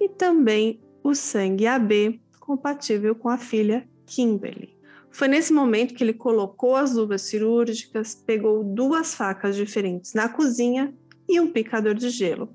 e 0.00 0.08
também 0.08 0.80
o 1.02 1.14
sangue 1.14 1.66
AB, 1.66 2.23
compatível 2.44 3.14
com 3.14 3.30
a 3.30 3.38
filha 3.38 3.88
Kimberly. 4.06 4.76
Foi 5.10 5.28
nesse 5.28 5.52
momento 5.52 5.94
que 5.94 6.04
ele 6.04 6.12
colocou 6.12 6.76
as 6.76 6.92
luvas 6.92 7.22
cirúrgicas, 7.22 8.14
pegou 8.14 8.62
duas 8.62 9.14
facas 9.14 9.56
diferentes 9.56 10.12
na 10.12 10.28
cozinha 10.28 10.92
e 11.26 11.40
um 11.40 11.50
picador 11.50 11.94
de 11.94 12.10
gelo, 12.10 12.54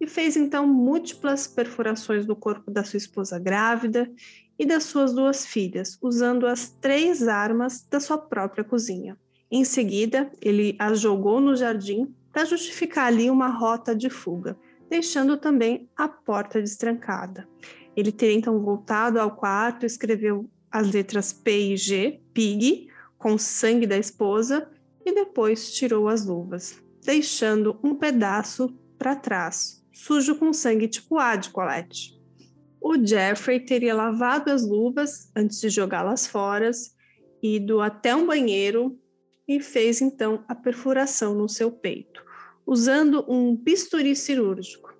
e 0.00 0.06
fez 0.06 0.36
então 0.36 0.66
múltiplas 0.66 1.46
perfurações 1.46 2.26
no 2.26 2.34
corpo 2.34 2.70
da 2.70 2.82
sua 2.82 2.96
esposa 2.96 3.38
grávida 3.38 4.10
e 4.58 4.66
das 4.66 4.84
suas 4.84 5.12
duas 5.12 5.46
filhas, 5.46 5.96
usando 6.02 6.46
as 6.46 6.70
três 6.80 7.28
armas 7.28 7.86
da 7.88 8.00
sua 8.00 8.18
própria 8.18 8.64
cozinha. 8.64 9.16
Em 9.50 9.64
seguida, 9.64 10.32
ele 10.42 10.74
as 10.78 10.98
jogou 10.98 11.40
no 11.40 11.54
jardim 11.54 12.12
para 12.32 12.44
justificar 12.44 13.06
ali 13.06 13.30
uma 13.30 13.48
rota 13.48 13.94
de 13.94 14.10
fuga, 14.10 14.56
deixando 14.90 15.36
também 15.36 15.88
a 15.96 16.08
porta 16.08 16.60
destrancada. 16.60 17.48
Ele 17.98 18.12
teria 18.12 18.36
então 18.36 18.62
voltado 18.62 19.18
ao 19.18 19.34
quarto, 19.34 19.84
escreveu 19.84 20.48
as 20.70 20.88
letras 20.92 21.32
P 21.32 21.72
e 21.72 21.76
G, 21.76 22.20
Pig, 22.32 22.86
com 23.18 23.36
sangue 23.36 23.88
da 23.88 23.98
esposa, 23.98 24.70
e 25.04 25.12
depois 25.12 25.72
tirou 25.72 26.06
as 26.06 26.24
luvas, 26.24 26.80
deixando 27.04 27.76
um 27.82 27.96
pedaço 27.96 28.72
para 28.96 29.16
trás, 29.16 29.84
sujo 29.92 30.36
com 30.36 30.52
sangue 30.52 30.86
tipo 30.86 31.18
A 31.18 31.34
de 31.34 31.50
Colette. 31.50 32.16
O 32.80 33.04
Jeffrey 33.04 33.58
teria 33.58 33.96
lavado 33.96 34.52
as 34.52 34.64
luvas 34.64 35.28
antes 35.34 35.60
de 35.60 35.68
jogá-las 35.68 36.24
fora, 36.24 36.70
ido 37.42 37.80
até 37.80 38.14
um 38.14 38.24
banheiro 38.24 38.96
e 39.48 39.58
fez 39.60 40.00
então 40.00 40.44
a 40.46 40.54
perfuração 40.54 41.34
no 41.34 41.48
seu 41.48 41.72
peito, 41.72 42.24
usando 42.64 43.24
um 43.28 43.56
bisturi 43.56 44.14
cirúrgico. 44.14 44.97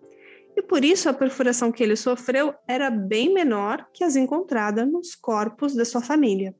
E 0.58 0.62
por 0.62 0.84
isso 0.84 1.08
a 1.08 1.14
perfuração 1.14 1.70
que 1.70 1.84
ele 1.84 1.94
sofreu 1.94 2.52
era 2.66 2.90
bem 2.90 3.32
menor 3.32 3.86
que 3.94 4.02
as 4.02 4.16
encontradas 4.16 4.90
nos 4.90 5.14
corpos 5.14 5.72
da 5.72 5.84
sua 5.84 6.02
família. 6.02 6.52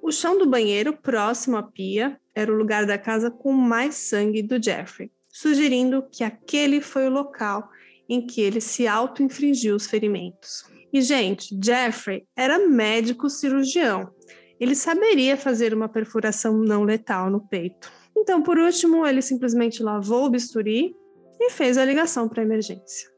O 0.00 0.12
chão 0.12 0.38
do 0.38 0.48
banheiro, 0.48 0.96
próximo 0.96 1.56
à 1.56 1.62
pia, 1.64 2.16
era 2.32 2.52
o 2.52 2.54
lugar 2.54 2.86
da 2.86 2.96
casa 2.96 3.28
com 3.28 3.52
mais 3.52 3.96
sangue 3.96 4.40
do 4.40 4.62
Jeffrey, 4.62 5.10
sugerindo 5.28 6.06
que 6.12 6.22
aquele 6.22 6.80
foi 6.80 7.08
o 7.08 7.10
local 7.10 7.68
em 8.08 8.24
que 8.24 8.40
ele 8.40 8.60
se 8.60 8.86
auto-infringiu 8.86 9.74
os 9.74 9.88
ferimentos. 9.88 10.64
E, 10.92 11.02
gente, 11.02 11.58
Jeffrey 11.60 12.24
era 12.36 12.68
médico 12.68 13.28
cirurgião. 13.28 14.12
Ele 14.60 14.76
saberia 14.76 15.36
fazer 15.36 15.74
uma 15.74 15.88
perfuração 15.88 16.56
não 16.56 16.84
letal 16.84 17.28
no 17.28 17.40
peito. 17.40 17.90
Então, 18.16 18.40
por 18.40 18.56
último, 18.56 19.04
ele 19.04 19.22
simplesmente 19.22 19.82
lavou 19.82 20.26
o 20.26 20.30
bisturi 20.30 20.94
e 21.40 21.50
fez 21.50 21.78
a 21.78 21.84
ligação 21.84 22.28
para 22.28 22.42
a 22.42 22.44
emergência. 22.44 23.08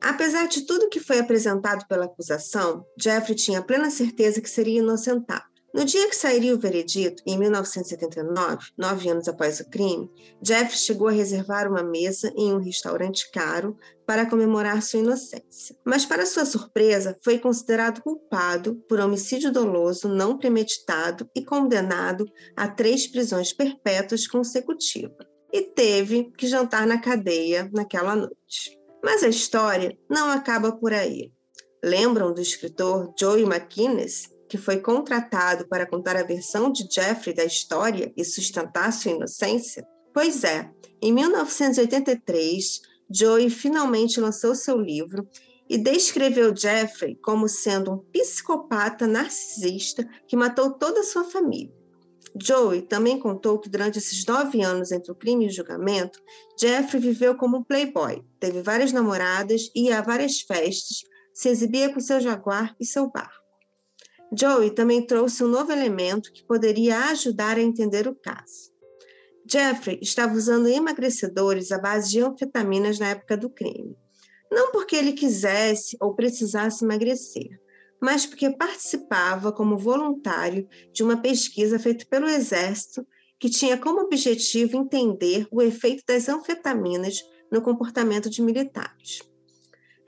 Apesar 0.00 0.46
de 0.46 0.62
tudo 0.62 0.88
que 0.88 0.98
foi 0.98 1.18
apresentado 1.18 1.86
pela 1.86 2.06
acusação, 2.06 2.84
Jeffrey 2.98 3.36
tinha 3.36 3.62
plena 3.62 3.90
certeza 3.90 4.40
que 4.40 4.48
seria 4.48 4.78
inocentado. 4.78 5.50
No 5.72 5.84
dia 5.84 6.08
que 6.08 6.16
sairia 6.16 6.52
o 6.52 6.58
veredito, 6.58 7.22
em 7.24 7.38
1979, 7.38 8.70
nove 8.76 9.08
anos 9.08 9.28
após 9.28 9.60
o 9.60 9.70
crime, 9.70 10.10
Jeff 10.42 10.76
chegou 10.76 11.06
a 11.06 11.12
reservar 11.12 11.68
uma 11.68 11.82
mesa 11.82 12.32
em 12.36 12.52
um 12.52 12.58
restaurante 12.58 13.30
caro 13.30 13.76
para 14.04 14.26
comemorar 14.26 14.82
sua 14.82 14.98
inocência. 14.98 15.76
Mas, 15.84 16.04
para 16.04 16.26
sua 16.26 16.44
surpresa, 16.44 17.16
foi 17.22 17.38
considerado 17.38 18.02
culpado 18.02 18.82
por 18.88 18.98
homicídio 18.98 19.52
doloso 19.52 20.08
não 20.08 20.36
premeditado 20.36 21.30
e 21.36 21.44
condenado 21.44 22.24
a 22.56 22.66
três 22.66 23.06
prisões 23.06 23.52
perpétuas 23.52 24.26
consecutivas. 24.26 25.30
E 25.52 25.62
teve 25.62 26.32
que 26.36 26.46
jantar 26.46 26.86
na 26.86 26.98
cadeia 26.98 27.68
naquela 27.72 28.14
noite. 28.14 28.78
Mas 29.02 29.22
a 29.22 29.28
história 29.28 29.96
não 30.08 30.30
acaba 30.30 30.72
por 30.72 30.92
aí. 30.92 31.32
Lembram 31.82 32.32
do 32.32 32.40
escritor 32.40 33.12
Joey 33.18 33.44
McInnes, 33.44 34.28
que 34.48 34.58
foi 34.58 34.78
contratado 34.78 35.66
para 35.68 35.86
contar 35.86 36.16
a 36.16 36.24
versão 36.24 36.70
de 36.70 36.86
Jeffrey 36.92 37.34
da 37.34 37.44
história 37.44 38.12
e 38.16 38.24
sustentar 38.24 38.92
sua 38.92 39.12
inocência? 39.12 39.86
Pois 40.12 40.44
é, 40.44 40.70
em 41.00 41.12
1983, 41.12 42.80
Joey 43.10 43.48
finalmente 43.48 44.20
lançou 44.20 44.54
seu 44.54 44.76
livro 44.76 45.26
e 45.68 45.78
descreveu 45.78 46.54
Jeffrey 46.54 47.14
como 47.22 47.48
sendo 47.48 47.92
um 47.92 47.98
psicopata 47.98 49.06
narcisista 49.06 50.06
que 50.26 50.36
matou 50.36 50.72
toda 50.72 51.00
a 51.00 51.04
sua 51.04 51.24
família. 51.24 51.79
Joey 52.40 52.82
também 52.82 53.18
contou 53.18 53.58
que 53.58 53.68
durante 53.68 53.98
esses 53.98 54.24
nove 54.24 54.62
anos 54.62 54.92
entre 54.92 55.10
o 55.10 55.14
crime 55.14 55.46
e 55.46 55.48
o 55.48 55.52
julgamento, 55.52 56.20
Jeffrey 56.58 57.00
viveu 57.00 57.34
como 57.34 57.58
um 57.58 57.64
playboy, 57.64 58.22
teve 58.38 58.62
várias 58.62 58.92
namoradas, 58.92 59.70
ia 59.74 59.98
a 59.98 60.02
várias 60.02 60.40
festas, 60.40 61.02
se 61.34 61.48
exibia 61.48 61.92
com 61.92 62.00
seu 62.00 62.20
jaguar 62.20 62.74
e 62.78 62.84
seu 62.84 63.10
barco. 63.10 63.40
Joey 64.32 64.70
também 64.70 65.04
trouxe 65.04 65.42
um 65.42 65.48
novo 65.48 65.72
elemento 65.72 66.32
que 66.32 66.44
poderia 66.44 67.06
ajudar 67.10 67.56
a 67.56 67.62
entender 67.62 68.06
o 68.06 68.14
caso. 68.14 68.70
Jeffrey 69.50 69.98
estava 70.00 70.34
usando 70.34 70.68
emagrecedores 70.68 71.72
à 71.72 71.78
base 71.78 72.10
de 72.10 72.20
anfetaminas 72.20 72.98
na 73.00 73.08
época 73.08 73.36
do 73.36 73.50
crime. 73.50 73.96
Não 74.50 74.70
porque 74.70 74.94
ele 74.94 75.12
quisesse 75.12 75.96
ou 76.00 76.14
precisasse 76.14 76.84
emagrecer, 76.84 77.59
mas 78.00 78.24
porque 78.26 78.50
participava 78.50 79.52
como 79.52 79.76
voluntário 79.76 80.68
de 80.92 81.02
uma 81.02 81.16
pesquisa 81.16 81.78
feita 81.78 82.06
pelo 82.08 82.28
Exército 82.28 83.06
que 83.38 83.48
tinha 83.48 83.76
como 83.78 84.02
objetivo 84.02 84.76
entender 84.76 85.46
o 85.50 85.62
efeito 85.62 86.02
das 86.06 86.28
anfetaminas 86.28 87.22
no 87.50 87.62
comportamento 87.62 88.28
de 88.30 88.42
militares. 88.42 89.20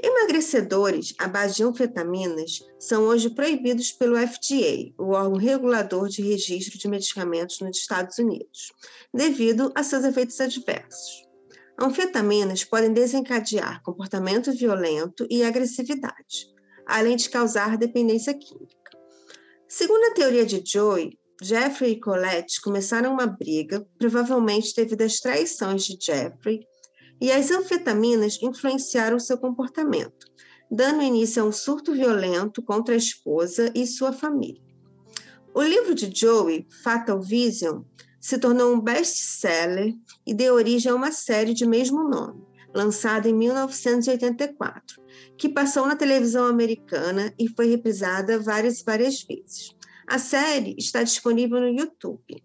Emagrecedores 0.05 1.15
à 1.17 1.29
base 1.29 1.55
de 1.57 1.63
anfetaminas 1.63 2.59
são 2.79 3.05
hoje 3.05 3.31
proibidos 3.31 3.93
pelo 3.93 4.17
FDA, 4.17 4.93
o 4.99 5.13
órgão 5.13 5.39
regulador 5.39 6.09
de 6.09 6.23
registro 6.23 6.77
de 6.77 6.89
medicamentos 6.89 7.61
nos 7.61 7.79
Estados 7.79 8.19
Unidos, 8.19 8.73
devido 9.15 9.71
a 9.77 9.85
seus 9.85 10.05
efeitos 10.05 10.41
adversos. 10.41 11.23
Anfetaminas 11.81 12.65
podem 12.65 12.93
desencadear 12.93 13.81
comportamento 13.83 14.53
violento 14.53 15.25
e 15.31 15.45
agressividade, 15.45 16.52
além 16.87 17.17
de 17.17 17.31
causar 17.31 17.77
dependência 17.77 18.35
química. 18.35 18.91
Segundo 19.69 20.05
a 20.05 20.15
teoria 20.15 20.45
de 20.45 20.63
Joy, 20.65 21.19
Jeffrey 21.43 21.93
e 21.93 22.01
Colette 22.01 22.61
começaram 22.61 23.13
uma 23.13 23.27
briga, 23.27 23.87
provavelmente 23.99 24.75
devido 24.77 25.03
às 25.03 25.19
traições 25.19 25.85
de 25.85 25.97
Jeffrey 26.01 26.61
e 27.21 27.33
as 27.33 27.51
anfetaminas 27.51 28.39
influenciaram 28.43 29.19
seu 29.19 29.39
comportamento, 29.39 30.27
dando 30.71 31.03
início 31.03 31.43
a 31.43 31.47
um 31.47 31.53
surto 31.53 31.93
violento 31.93 32.63
contra 32.63 32.95
a 32.95 32.99
esposa 32.99 33.73
e 33.75 33.87
sua 33.87 34.13
família. 34.13 34.63
O 35.55 35.63
livro 35.63 35.95
de 35.95 36.11
Joey, 36.15 36.67
Fatal 36.83 37.21
Vision, 37.21 37.83
se 38.21 38.39
tornou 38.39 38.73
um 38.73 38.81
best-seller 38.81 39.93
e 40.25 40.33
deu 40.33 40.55
origem 40.55 40.93
a 40.93 40.95
uma 40.95 41.11
série 41.11 41.53
de 41.53 41.67
mesmo 41.67 42.09
nome, 42.09 42.41
lançada 42.73 43.29
em 43.29 43.35
1984, 43.35 45.02
que 45.37 45.49
passou 45.49 45.87
na 45.87 45.97
televisão 45.97 46.47
americana 46.47 47.33
e 47.39 47.49
foi 47.49 47.67
reprisada 47.67 48.39
várias 48.39 48.81
e 48.81 48.85
várias 48.85 49.23
vezes. 49.23 49.75
A 50.07 50.19
série 50.19 50.75
está 50.79 51.03
disponível 51.03 51.61
no 51.61 51.69
YouTube. 51.69 52.43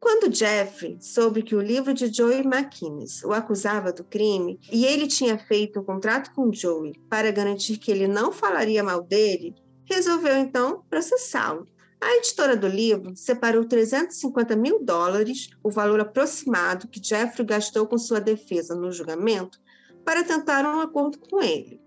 Quando 0.00 0.34
Jeffrey 0.34 0.96
soube 1.00 1.42
que 1.42 1.54
o 1.54 1.60
livro 1.60 1.92
de 1.92 2.10
Joey 2.10 2.40
McInnes 2.40 3.22
o 3.22 3.32
acusava 3.32 3.92
do 3.92 4.02
crime 4.02 4.58
e 4.72 4.86
ele 4.86 5.06
tinha 5.06 5.38
feito 5.38 5.80
um 5.80 5.84
contrato 5.84 6.32
com 6.34 6.50
Joey 6.50 6.94
para 7.08 7.30
garantir 7.30 7.76
que 7.76 7.90
ele 7.90 8.08
não 8.08 8.32
falaria 8.32 8.82
mal 8.82 9.02
dele, 9.02 9.54
resolveu 9.84 10.36
então 10.38 10.82
processá-lo. 10.88 11.66
A 12.00 12.16
editora 12.16 12.56
do 12.56 12.66
livro 12.66 13.14
separou 13.14 13.66
350 13.66 14.56
mil 14.56 14.82
dólares, 14.82 15.50
o 15.62 15.70
valor 15.70 16.00
aproximado 16.00 16.88
que 16.88 17.02
Jeffrey 17.02 17.46
gastou 17.46 17.86
com 17.86 17.98
sua 17.98 18.20
defesa 18.20 18.74
no 18.74 18.90
julgamento, 18.90 19.60
para 20.04 20.24
tentar 20.24 20.64
um 20.64 20.80
acordo 20.80 21.18
com 21.18 21.42
ele. 21.42 21.80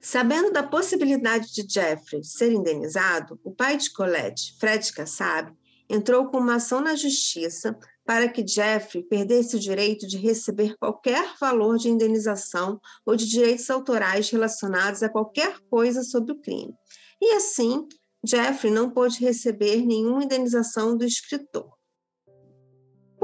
Sabendo 0.00 0.52
da 0.52 0.62
possibilidade 0.62 1.52
de 1.52 1.66
Jeffrey 1.66 2.22
ser 2.22 2.52
indenizado, 2.52 3.40
o 3.42 3.50
pai 3.50 3.76
de 3.76 3.90
Colette, 3.90 4.54
Fred 4.60 4.92
Kassab, 4.92 5.50
entrou 5.88 6.26
com 6.26 6.38
uma 6.38 6.56
ação 6.56 6.80
na 6.80 6.94
justiça 6.94 7.76
para 8.04 8.28
que 8.28 8.46
Jeffrey 8.46 9.02
perdesse 9.02 9.56
o 9.56 9.58
direito 9.58 10.06
de 10.06 10.18
receber 10.18 10.76
qualquer 10.78 11.34
valor 11.40 11.78
de 11.78 11.88
indenização 11.88 12.78
ou 13.06 13.16
de 13.16 13.26
direitos 13.26 13.68
autorais 13.70 14.28
relacionados 14.28 15.02
a 15.02 15.08
qualquer 15.08 15.58
coisa 15.70 16.02
sobre 16.02 16.32
o 16.32 16.40
crime. 16.40 16.74
E 17.20 17.34
assim, 17.36 17.86
Jeffrey 18.22 18.70
não 18.70 18.90
pôde 18.90 19.20
receber 19.20 19.84
nenhuma 19.86 20.24
indenização 20.24 20.96
do 20.96 21.04
escritor. 21.04 21.72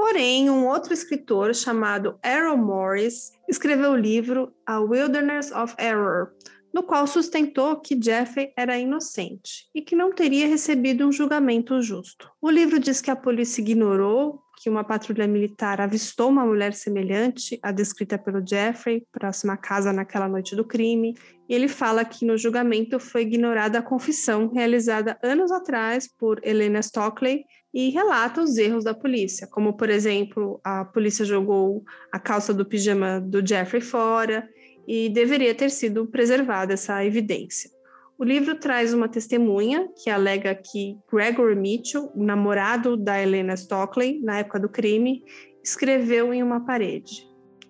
Porém, 0.03 0.49
um 0.49 0.67
outro 0.67 0.95
escritor 0.95 1.55
chamado 1.55 2.19
Errol 2.25 2.57
Morris 2.57 3.33
escreveu 3.47 3.91
o 3.91 3.97
livro 3.97 4.51
A 4.65 4.81
Wilderness 4.81 5.53
of 5.53 5.75
Error, 5.79 6.31
no 6.73 6.83
qual 6.83 7.07
sustentou 7.07 7.77
que 7.77 8.01
Jeffrey 8.03 8.51
era 8.57 8.79
inocente 8.79 9.69
e 9.75 9.83
que 9.83 9.95
não 9.95 10.11
teria 10.11 10.49
recebido 10.49 11.07
um 11.07 11.13
julgamento 11.13 11.83
justo. 11.83 12.31
O 12.41 12.49
livro 12.49 12.81
diz 12.81 13.03
que 13.03 13.11
a 13.11 13.15
polícia 13.15 13.61
ignorou 13.61 14.43
que 14.57 14.71
uma 14.71 14.85
patrulha 14.85 15.27
militar 15.27 15.83
avistou 15.83 16.31
uma 16.31 16.47
mulher 16.47 16.73
semelhante 16.73 17.59
à 17.63 17.71
descrita 17.71 18.19
pelo 18.19 18.45
Jeffrey, 18.45 19.07
próxima 19.13 19.53
à 19.53 19.57
casa 19.59 19.93
naquela 19.93 20.29
noite 20.29 20.57
do 20.57 20.65
crime, 20.65 21.15
e 21.47 21.55
ele 21.55 21.69
fala 21.69 22.07
que 22.07 22.25
no 22.25 22.39
julgamento 22.39 22.99
foi 22.99 23.23
ignorada 23.23 23.79
a 23.79 23.83
confissão 23.83 24.51
realizada 24.51 25.19
anos 25.23 25.53
atrás 25.53 26.09
por 26.09 26.41
Helena 26.43 26.81
Stockley 26.81 27.45
e 27.73 27.91
relata 27.91 28.43
os 28.43 28.57
erros 28.57 28.85
da 28.85 28.95
polícia, 28.95 29.47
como, 29.47 29.77
por 29.77 29.89
exemplo, 29.89 30.61
a 30.65 30.85
polícia 30.85 31.25
jogou 31.25 31.85
a 32.13 32.19
calça 32.19 32.53
do 32.53 32.67
pijama 32.67 33.21
do 33.21 33.47
Jeffrey 33.47 33.81
fora 33.81 34.49
e 34.87 35.09
deveria 35.09 35.55
ter 35.55 35.71
sido 35.71 36.07
preservada 36.07 36.75
essa 36.75 37.05
evidência. 37.05 37.71
O 38.19 38.25
livro 38.25 38.59
traz 38.59 38.93
uma 38.93 39.09
testemunha 39.09 39.89
que 40.03 40.11
alega 40.11 40.55
que 40.55 40.99
Gregory 41.11 41.57
Mitchell, 41.57 42.13
namorado 42.15 42.97
da 42.97 43.21
Helena 43.21 43.55
Stockley, 43.55 44.21
na 44.21 44.41
época 44.41 44.61
do 44.61 44.69
crime, 44.69 45.23
escreveu 45.65 46.35
em 46.35 46.43
uma 46.43 46.65
parede, 46.65 47.27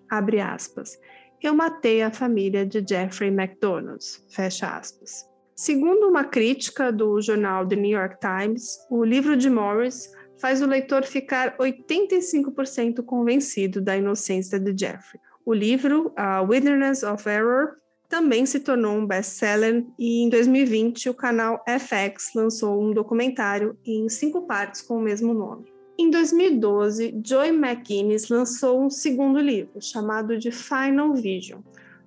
abre 0.09 0.41
aspas, 0.41 0.97
eu 1.41 1.55
matei 1.55 2.01
a 2.01 2.11
família 2.11 2.65
de 2.65 2.83
Jeffrey 2.87 3.29
McDonald's, 3.29 4.23
fecha 4.29 4.75
aspas. 4.75 5.30
Segundo 5.61 6.07
uma 6.07 6.23
crítica 6.23 6.91
do 6.91 7.21
jornal 7.21 7.67
The 7.67 7.75
New 7.75 7.91
York 7.91 8.15
Times, 8.19 8.79
o 8.89 9.05
livro 9.05 9.37
de 9.37 9.47
Morris 9.47 10.11
faz 10.39 10.59
o 10.59 10.65
leitor 10.65 11.03
ficar 11.03 11.55
85% 11.55 13.03
convencido 13.03 13.79
da 13.79 13.95
inocência 13.95 14.59
de 14.59 14.75
Jeffrey, 14.75 15.21
O 15.45 15.53
livro, 15.53 16.11
A 16.15 16.41
Wilderness 16.41 17.03
of 17.03 17.29
Error, 17.29 17.75
também 18.09 18.43
se 18.47 18.59
tornou 18.59 18.97
um 18.97 19.05
best-seller 19.05 19.85
e 19.99 20.23
em 20.23 20.29
2020 20.29 21.09
o 21.09 21.13
canal 21.13 21.63
FX 21.67 22.31
lançou 22.33 22.81
um 22.81 22.91
documentário 22.91 23.77
em 23.85 24.09
cinco 24.09 24.47
partes 24.47 24.81
com 24.81 24.97
o 24.97 25.01
mesmo 25.01 25.31
nome. 25.31 25.65
Em 25.95 26.09
2012, 26.09 27.21
Joy 27.23 27.49
McGuinness 27.49 28.29
lançou 28.29 28.83
um 28.83 28.89
segundo 28.89 29.39
livro, 29.39 29.79
chamado 29.79 30.39
de 30.39 30.49
Final 30.49 31.13
Vision, 31.13 31.61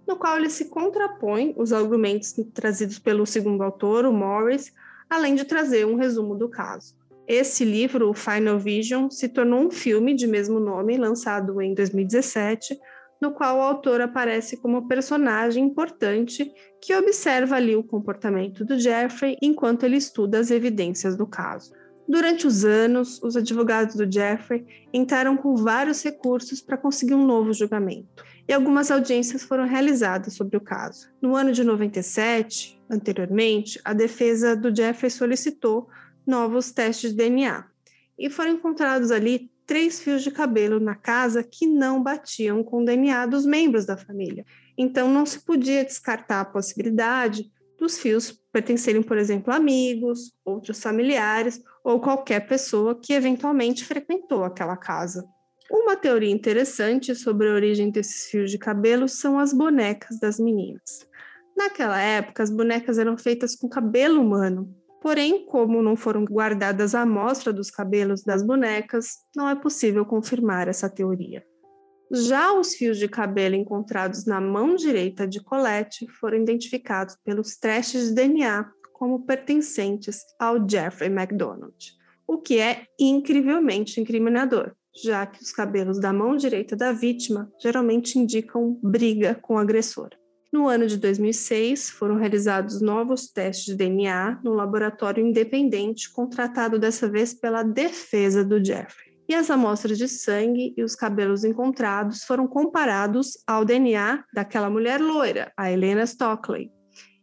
no 0.06 0.16
qual 0.16 0.36
ele 0.36 0.50
se 0.50 0.66
contrapõe 0.66 1.54
os 1.56 1.72
argumentos 1.72 2.34
trazidos 2.52 2.98
pelo 2.98 3.26
segundo 3.26 3.62
autor, 3.62 4.04
o 4.04 4.12
Morris, 4.12 4.72
além 5.08 5.34
de 5.34 5.44
trazer 5.44 5.86
um 5.86 5.96
resumo 5.96 6.34
do 6.34 6.48
caso. 6.48 6.94
Esse 7.26 7.64
livro, 7.64 8.10
o 8.10 8.14
Final 8.14 8.58
Vision, 8.58 9.08
se 9.08 9.28
tornou 9.28 9.60
um 9.60 9.70
filme 9.70 10.14
de 10.14 10.26
mesmo 10.26 10.60
nome, 10.60 10.98
lançado 10.98 11.60
em 11.62 11.74
2017, 11.74 12.78
no 13.20 13.32
qual 13.32 13.56
o 13.56 13.62
autor 13.62 14.02
aparece 14.02 14.58
como 14.58 14.86
personagem 14.86 15.64
importante 15.64 16.52
que 16.82 16.94
observa 16.94 17.56
ali 17.56 17.74
o 17.74 17.82
comportamento 17.82 18.64
do 18.64 18.78
Jeffrey 18.78 19.38
enquanto 19.40 19.84
ele 19.84 19.96
estuda 19.96 20.38
as 20.38 20.50
evidências 20.50 21.16
do 21.16 21.26
caso. 21.26 21.72
Durante 22.06 22.46
os 22.46 22.66
anos, 22.66 23.22
os 23.22 23.34
advogados 23.34 23.94
do 23.94 24.10
Jeffrey 24.10 24.66
entraram 24.92 25.38
com 25.38 25.56
vários 25.56 26.02
recursos 26.02 26.60
para 26.60 26.76
conseguir 26.76 27.14
um 27.14 27.24
novo 27.24 27.54
julgamento, 27.54 28.22
e 28.46 28.52
algumas 28.52 28.90
audiências 28.90 29.42
foram 29.42 29.66
realizadas 29.66 30.34
sobre 30.34 30.56
o 30.56 30.60
caso. 30.60 31.08
No 31.20 31.34
ano 31.34 31.52
de 31.52 31.64
97, 31.64 32.80
anteriormente, 32.90 33.80
a 33.84 33.92
defesa 33.92 34.54
do 34.54 34.74
Jeffrey 34.74 35.10
solicitou 35.10 35.88
novos 36.26 36.72
testes 36.72 37.10
de 37.10 37.16
DNA, 37.16 37.64
e 38.18 38.30
foram 38.30 38.52
encontrados 38.52 39.10
ali 39.10 39.50
três 39.66 40.00
fios 40.00 40.22
de 40.22 40.30
cabelo 40.30 40.78
na 40.78 40.94
casa 40.94 41.42
que 41.42 41.66
não 41.66 42.02
batiam 42.02 42.62
com 42.62 42.82
o 42.82 42.84
DNA 42.84 43.26
dos 43.26 43.46
membros 43.46 43.84
da 43.84 43.96
família. 43.96 44.44
Então, 44.76 45.10
não 45.10 45.24
se 45.24 45.40
podia 45.40 45.84
descartar 45.84 46.40
a 46.40 46.44
possibilidade 46.44 47.50
dos 47.78 47.98
fios 47.98 48.30
pertencerem, 48.52 49.02
por 49.02 49.18
exemplo, 49.18 49.52
a 49.52 49.56
amigos, 49.56 50.32
outros 50.44 50.80
familiares 50.80 51.60
ou 51.82 52.00
qualquer 52.00 52.46
pessoa 52.46 52.94
que 52.94 53.12
eventualmente 53.12 53.84
frequentou 53.84 54.44
aquela 54.44 54.76
casa. 54.76 55.24
Uma 55.70 55.96
teoria 55.96 56.30
interessante 56.30 57.14
sobre 57.14 57.48
a 57.48 57.54
origem 57.54 57.90
desses 57.90 58.30
fios 58.30 58.50
de 58.50 58.58
cabelo 58.58 59.08
são 59.08 59.38
as 59.38 59.52
bonecas 59.52 60.18
das 60.18 60.38
meninas. 60.38 61.06
Naquela 61.56 62.00
época, 62.00 62.42
as 62.42 62.50
bonecas 62.50 62.98
eram 62.98 63.16
feitas 63.16 63.54
com 63.56 63.68
cabelo 63.68 64.20
humano, 64.20 64.74
Porém, 65.04 65.44
como 65.44 65.82
não 65.82 65.96
foram 65.96 66.24
guardadas 66.24 66.94
a 66.94 67.02
amostra 67.02 67.52
dos 67.52 67.70
cabelos 67.70 68.22
das 68.22 68.42
bonecas, 68.42 69.18
não 69.36 69.46
é 69.46 69.54
possível 69.54 70.02
confirmar 70.06 70.66
essa 70.66 70.88
teoria. 70.88 71.44
Já 72.10 72.54
os 72.54 72.74
fios 72.74 72.96
de 72.96 73.06
cabelo 73.06 73.54
encontrados 73.54 74.24
na 74.24 74.40
mão 74.40 74.74
direita 74.74 75.28
de 75.28 75.44
Colette 75.44 76.06
foram 76.18 76.38
identificados 76.38 77.18
pelos 77.22 77.54
testes 77.58 78.08
de 78.08 78.14
DNA 78.14 78.66
como 78.94 79.26
pertencentes 79.26 80.20
ao 80.38 80.66
Jeffrey 80.66 81.10
MacDonald, 81.10 81.76
o 82.26 82.38
que 82.38 82.58
é 82.58 82.86
incrivelmente 82.98 84.00
incriminador, 84.00 84.74
já 85.02 85.26
que 85.26 85.42
os 85.42 85.52
cabelos 85.52 85.98
da 85.98 86.12
mão 86.12 86.36
direita 86.36 86.76
da 86.76 86.92
vítima 86.92 87.50
geralmente 87.60 88.18
indicam 88.18 88.78
briga 88.82 89.34
com 89.34 89.54
o 89.54 89.58
agressor. 89.58 90.10
No 90.52 90.68
ano 90.68 90.86
de 90.86 90.96
2006, 90.98 91.90
foram 91.90 92.14
realizados 92.14 92.80
novos 92.80 93.26
testes 93.26 93.64
de 93.64 93.74
DNA 93.74 94.38
no 94.44 94.54
laboratório 94.54 95.26
independente, 95.26 96.12
contratado 96.12 96.78
dessa 96.78 97.08
vez 97.08 97.34
pela 97.34 97.64
defesa 97.64 98.44
do 98.44 98.64
Jeffrey. 98.64 99.12
E 99.28 99.34
as 99.34 99.50
amostras 99.50 99.98
de 99.98 100.06
sangue 100.06 100.72
e 100.76 100.84
os 100.84 100.94
cabelos 100.94 101.44
encontrados 101.44 102.22
foram 102.22 102.46
comparados 102.46 103.32
ao 103.44 103.64
DNA 103.64 104.22
daquela 104.32 104.70
mulher 104.70 105.00
loira, 105.00 105.50
a 105.56 105.72
Helena 105.72 106.04
Stockley, 106.04 106.70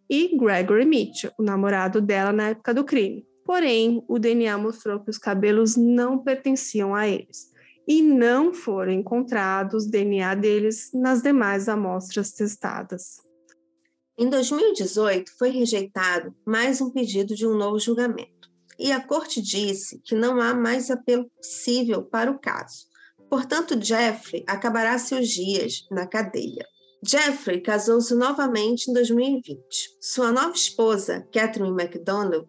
e 0.10 0.38
Gregory 0.38 0.84
Mitchell, 0.84 1.31
o 1.39 1.43
namorado 1.43 2.01
dela 2.01 2.34
na 2.34 2.49
época 2.49 2.73
do 2.73 2.84
crime. 2.84 3.25
Porém, 3.45 4.03
o 4.10 4.19
DNA 4.19 4.57
mostrou 4.57 4.99
que 4.99 5.10
os 5.10 5.17
cabelos 5.17 5.77
não 5.77 6.19
pertenciam 6.19 6.93
a 6.93 7.07
eles 7.07 7.50
e 7.91 8.01
não 8.01 8.54
foram 8.54 8.93
encontrados 8.93 9.86
DNA 9.86 10.34
deles 10.36 10.91
nas 10.93 11.21
demais 11.21 11.67
amostras 11.67 12.32
testadas. 12.32 13.17
Em 14.17 14.30
2018, 14.30 15.30
foi 15.38 15.49
rejeitado 15.49 16.34
mais 16.45 16.80
um 16.80 16.89
pedido 16.89 17.36
de 17.36 17.45
um 17.45 17.54
novo 17.54 17.77
julgamento, 17.80 18.49
e 18.80 18.93
a 18.93 19.06
corte 19.06 19.41
disse 19.41 19.99
que 20.06 20.15
não 20.15 20.39
há 20.39 20.54
mais 20.54 20.89
apelo 20.89 21.30
possível 21.32 22.01
para 22.01 22.32
o 22.32 22.39
caso. 22.39 22.86
Portanto, 23.30 23.77
Jeffrey 23.77 24.45
acabará 24.47 24.97
seus 24.97 25.27
dias 25.27 25.86
na 25.91 26.08
cadeia. 26.08 26.65
Jeffrey 27.06 27.60
casou-se 27.60 28.15
novamente 28.15 28.89
em 28.89 28.93
2020. 28.93 29.60
Sua 29.99 30.32
nova 30.32 30.56
esposa, 30.56 31.27
Catherine 31.34 31.71
McDonald, 31.71 32.47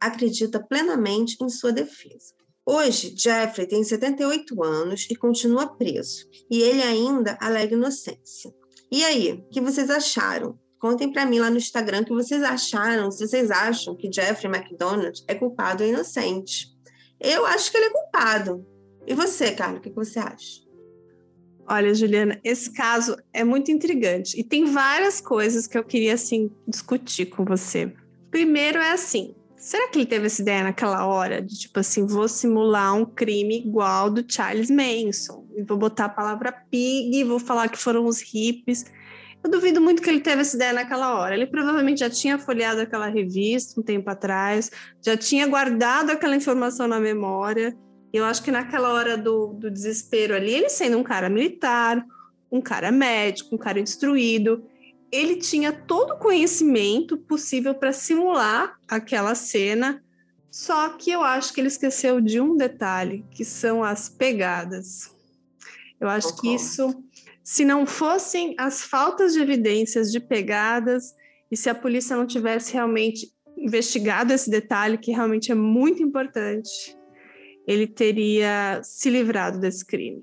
acredita 0.00 0.64
plenamente 0.64 1.36
em 1.42 1.48
sua 1.48 1.72
defesa. 1.72 2.43
Hoje, 2.66 3.14
Jeffrey 3.16 3.66
tem 3.66 3.84
78 3.84 4.62
anos 4.62 5.06
e 5.10 5.14
continua 5.14 5.66
preso, 5.66 6.26
e 6.50 6.62
ele 6.62 6.82
ainda 6.82 7.36
alega 7.40 7.74
inocência. 7.74 8.54
E 8.90 9.04
aí, 9.04 9.32
o 9.32 9.50
que 9.50 9.60
vocês 9.60 9.90
acharam? 9.90 10.58
Contem 10.78 11.12
para 11.12 11.26
mim 11.26 11.38
lá 11.38 11.50
no 11.50 11.58
Instagram 11.58 12.00
o 12.00 12.04
que 12.04 12.14
vocês 12.14 12.42
acharam, 12.42 13.10
se 13.10 13.26
vocês 13.26 13.50
acham 13.50 13.94
que 13.96 14.10
Jeffrey 14.12 14.50
McDonald 14.50 15.22
é 15.28 15.34
culpado 15.34 15.82
ou 15.82 15.90
inocente. 15.90 16.68
Eu 17.20 17.44
acho 17.46 17.70
que 17.70 17.76
ele 17.76 17.86
é 17.86 17.90
culpado. 17.90 18.66
E 19.06 19.14
você, 19.14 19.52
Carla, 19.52 19.78
o 19.78 19.80
que 19.80 19.90
você 19.90 20.18
acha? 20.18 20.62
Olha, 21.66 21.94
Juliana, 21.94 22.38
esse 22.44 22.72
caso 22.72 23.16
é 23.32 23.42
muito 23.42 23.70
intrigante 23.70 24.38
e 24.38 24.44
tem 24.44 24.66
várias 24.66 25.20
coisas 25.20 25.66
que 25.66 25.76
eu 25.76 25.84
queria 25.84 26.14
assim 26.14 26.50
discutir 26.68 27.26
com 27.26 27.44
você. 27.44 27.92
Primeiro 28.30 28.78
é 28.78 28.90
assim, 28.90 29.34
Será 29.64 29.88
que 29.88 29.98
ele 29.98 30.04
teve 30.04 30.26
essa 30.26 30.42
ideia 30.42 30.62
naquela 30.62 31.06
hora 31.06 31.40
de 31.40 31.58
tipo 31.58 31.80
assim, 31.80 32.06
vou 32.06 32.28
simular 32.28 32.94
um 32.94 33.06
crime 33.06 33.60
igual 33.60 34.10
do 34.10 34.22
Charles 34.30 34.70
Manson 34.70 35.46
e 35.56 35.62
vou 35.62 35.78
botar 35.78 36.04
a 36.04 36.08
palavra 36.10 36.52
pig, 36.70 37.24
vou 37.24 37.38
falar 37.38 37.70
que 37.70 37.78
foram 37.78 38.04
os 38.04 38.20
hippies. 38.20 38.84
Eu 39.42 39.50
duvido 39.50 39.80
muito 39.80 40.02
que 40.02 40.10
ele 40.10 40.20
teve 40.20 40.42
essa 40.42 40.54
ideia 40.54 40.74
naquela 40.74 41.18
hora. 41.18 41.34
Ele 41.34 41.46
provavelmente 41.46 42.00
já 42.00 42.10
tinha 42.10 42.38
folheado 42.38 42.82
aquela 42.82 43.06
revista 43.06 43.80
um 43.80 43.82
tempo 43.82 44.10
atrás, 44.10 44.70
já 45.02 45.16
tinha 45.16 45.46
guardado 45.46 46.10
aquela 46.10 46.36
informação 46.36 46.86
na 46.86 47.00
memória. 47.00 47.74
E 48.12 48.18
eu 48.18 48.26
acho 48.26 48.42
que 48.42 48.50
naquela 48.50 48.92
hora 48.92 49.16
do, 49.16 49.54
do 49.54 49.70
desespero 49.70 50.36
ali, 50.36 50.52
ele 50.52 50.68
sendo 50.68 50.98
um 50.98 51.02
cara 51.02 51.30
militar, 51.30 52.04
um 52.52 52.60
cara 52.60 52.92
médico, 52.92 53.54
um 53.54 53.58
cara 53.58 53.80
instruído, 53.80 54.62
ele 55.10 55.36
tinha 55.36 55.72
todo 55.72 56.14
o 56.14 56.18
conhecimento 56.18 57.16
possível 57.16 57.74
para 57.74 57.92
simular 57.92 58.78
aquela 58.88 59.34
cena, 59.34 60.02
só 60.50 60.90
que 60.90 61.10
eu 61.10 61.22
acho 61.22 61.52
que 61.52 61.60
ele 61.60 61.68
esqueceu 61.68 62.20
de 62.20 62.40
um 62.40 62.56
detalhe, 62.56 63.24
que 63.30 63.44
são 63.44 63.82
as 63.82 64.08
pegadas. 64.08 65.14
Eu 66.00 66.08
acho 66.08 66.36
que 66.36 66.54
isso, 66.54 67.02
se 67.42 67.64
não 67.64 67.86
fossem 67.86 68.54
as 68.58 68.82
faltas 68.82 69.32
de 69.32 69.40
evidências 69.40 70.12
de 70.12 70.20
pegadas, 70.20 71.14
e 71.50 71.56
se 71.56 71.70
a 71.70 71.74
polícia 71.74 72.16
não 72.16 72.26
tivesse 72.26 72.72
realmente 72.72 73.32
investigado 73.56 74.32
esse 74.32 74.50
detalhe, 74.50 74.98
que 74.98 75.12
realmente 75.12 75.50
é 75.50 75.54
muito 75.54 76.02
importante, 76.02 76.96
ele 77.66 77.86
teria 77.86 78.80
se 78.82 79.08
livrado 79.08 79.58
desse 79.58 79.84
crime. 79.84 80.22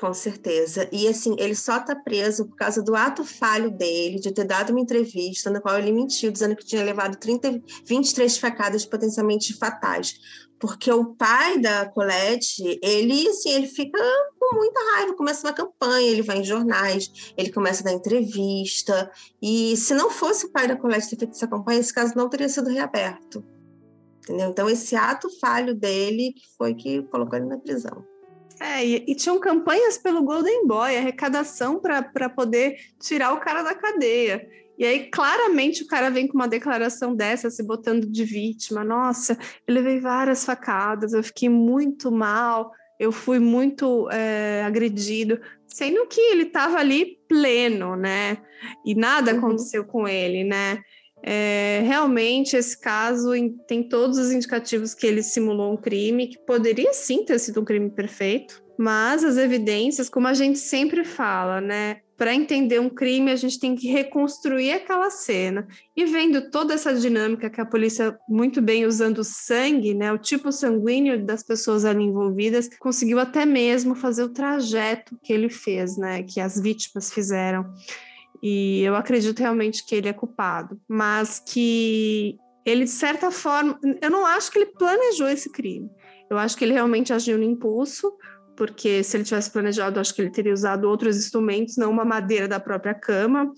Com 0.00 0.14
certeza. 0.14 0.88
E 0.90 1.06
assim, 1.06 1.36
ele 1.38 1.54
só 1.54 1.76
está 1.76 1.94
preso 1.94 2.46
por 2.46 2.56
causa 2.56 2.82
do 2.82 2.96
ato 2.96 3.22
falho 3.22 3.70
dele, 3.70 4.18
de 4.18 4.32
ter 4.32 4.44
dado 4.44 4.70
uma 4.70 4.80
entrevista 4.80 5.50
na 5.50 5.60
qual 5.60 5.78
ele 5.78 5.92
mentiu, 5.92 6.32
dizendo 6.32 6.56
que 6.56 6.64
tinha 6.64 6.82
levado 6.82 7.18
30, 7.18 7.60
23 7.84 8.38
facadas 8.38 8.86
potencialmente 8.86 9.52
fatais. 9.52 10.14
Porque 10.58 10.90
o 10.90 11.14
pai 11.14 11.58
da 11.58 11.86
Colette, 11.86 12.80
ele, 12.82 13.28
assim, 13.28 13.50
ele 13.50 13.66
fica 13.66 13.98
com 14.38 14.56
muita 14.56 14.80
raiva, 14.94 15.14
começa 15.14 15.46
uma 15.46 15.52
campanha, 15.52 16.10
ele 16.10 16.22
vai 16.22 16.38
em 16.38 16.44
jornais, 16.44 17.34
ele 17.36 17.52
começa 17.52 17.82
a 17.82 17.84
dar 17.84 17.92
entrevista. 17.92 19.10
E 19.40 19.76
se 19.76 19.92
não 19.92 20.10
fosse 20.10 20.46
o 20.46 20.50
pai 20.50 20.66
da 20.66 20.76
Colette 20.76 21.10
ter 21.10 21.16
feito 21.18 21.32
essa 21.32 21.46
campanha, 21.46 21.78
esse 21.78 21.92
caso 21.92 22.14
não 22.16 22.26
teria 22.30 22.48
sido 22.48 22.70
reaberto. 22.70 23.44
Entendeu? 24.22 24.48
Então, 24.48 24.70
esse 24.70 24.96
ato 24.96 25.28
falho 25.38 25.74
dele 25.74 26.32
foi 26.56 26.74
que 26.74 27.02
colocou 27.02 27.38
ele 27.38 27.48
na 27.48 27.58
prisão. 27.58 28.09
É, 28.60 28.84
e, 28.84 29.04
e, 29.08 29.14
tinham 29.14 29.40
campanhas 29.40 29.96
pelo 29.96 30.22
Golden 30.22 30.66
Boy, 30.66 30.94
arrecadação 30.94 31.80
para 31.80 32.28
poder 32.28 32.76
tirar 33.00 33.32
o 33.32 33.40
cara 33.40 33.62
da 33.62 33.74
cadeia. 33.74 34.46
E 34.78 34.84
aí, 34.84 35.10
claramente, 35.10 35.82
o 35.82 35.86
cara 35.86 36.10
vem 36.10 36.28
com 36.28 36.34
uma 36.34 36.46
declaração 36.46 37.14
dessa, 37.14 37.50
se 37.50 37.62
botando 37.62 38.06
de 38.06 38.24
vítima. 38.24 38.84
Nossa, 38.84 39.38
eu 39.66 39.74
levei 39.74 39.98
várias 39.98 40.44
facadas, 40.44 41.14
eu 41.14 41.22
fiquei 41.22 41.48
muito 41.48 42.12
mal, 42.12 42.70
eu 42.98 43.10
fui 43.10 43.38
muito 43.38 44.10
é, 44.10 44.62
agredido. 44.64 45.40
Sendo 45.66 46.06
que 46.06 46.20
ele 46.20 46.42
estava 46.42 46.78
ali 46.78 47.18
pleno, 47.28 47.96
né? 47.96 48.38
E 48.84 48.94
nada 48.94 49.32
uhum. 49.32 49.38
aconteceu 49.38 49.84
com 49.84 50.06
ele, 50.06 50.44
né? 50.44 50.82
É, 51.22 51.82
realmente, 51.84 52.56
esse 52.56 52.78
caso 52.80 53.30
tem 53.68 53.82
todos 53.82 54.16
os 54.18 54.32
indicativos 54.32 54.94
que 54.94 55.06
ele 55.06 55.22
simulou 55.22 55.72
um 55.72 55.76
crime, 55.76 56.28
que 56.28 56.38
poderia 56.38 56.92
sim 56.92 57.24
ter 57.24 57.38
sido 57.38 57.60
um 57.60 57.64
crime 57.64 57.90
perfeito, 57.90 58.62
Mas 58.80 59.22
as 59.24 59.36
evidências, 59.36 60.08
como 60.08 60.26
a 60.26 60.32
gente 60.32 60.58
sempre 60.58 61.04
fala, 61.04 61.60
né? 61.60 61.98
Para 62.16 62.34
entender 62.34 62.80
um 62.80 62.88
crime, 62.88 63.30
a 63.30 63.36
gente 63.36 63.60
tem 63.60 63.74
que 63.76 63.86
reconstruir 63.88 64.72
aquela 64.72 65.10
cena. 65.10 65.68
E 65.94 66.06
vendo 66.06 66.50
toda 66.50 66.72
essa 66.72 66.94
dinâmica 66.94 67.50
que 67.50 67.60
a 67.60 67.66
polícia, 67.66 68.18
muito 68.26 68.62
bem 68.62 68.86
usando 68.86 69.22
sangue, 69.22 69.92
né, 69.92 70.10
o 70.10 70.16
tipo 70.16 70.50
sanguíneo 70.50 71.22
das 71.26 71.42
pessoas 71.42 71.84
ali 71.84 72.04
envolvidas, 72.04 72.70
conseguiu 72.78 73.18
até 73.18 73.44
mesmo 73.44 73.94
fazer 73.94 74.22
o 74.22 74.30
trajeto 74.30 75.14
que 75.22 75.30
ele 75.30 75.50
fez, 75.50 75.98
né, 75.98 76.22
que 76.22 76.40
as 76.40 76.58
vítimas 76.58 77.12
fizeram. 77.12 77.66
E 78.42 78.82
eu 78.82 78.94
acredito 78.94 79.38
realmente 79.38 79.84
que 79.84 79.94
ele 79.94 80.08
é 80.08 80.12
culpado, 80.12 80.80
mas 80.88 81.38
que 81.38 82.38
ele, 82.64 82.84
de 82.84 82.90
certa 82.90 83.30
forma, 83.30 83.78
eu 84.00 84.10
não 84.10 84.24
acho 84.24 84.50
que 84.50 84.58
ele 84.58 84.72
planejou 84.72 85.28
esse 85.28 85.50
crime. 85.50 85.90
Eu 86.30 86.38
acho 86.38 86.56
que 86.56 86.64
ele 86.64 86.72
realmente 86.72 87.12
agiu 87.12 87.36
no 87.36 87.44
impulso, 87.44 88.12
porque 88.56 89.02
se 89.02 89.16
ele 89.16 89.24
tivesse 89.24 89.50
planejado, 89.50 89.98
acho 89.98 90.14
que 90.14 90.22
ele 90.22 90.30
teria 90.30 90.52
usado 90.52 90.84
outros 90.84 91.16
instrumentos, 91.16 91.76
não 91.76 91.90
uma 91.90 92.04
madeira 92.04 92.46
da 92.46 92.60
própria 92.60 92.94
cama. 92.94 93.52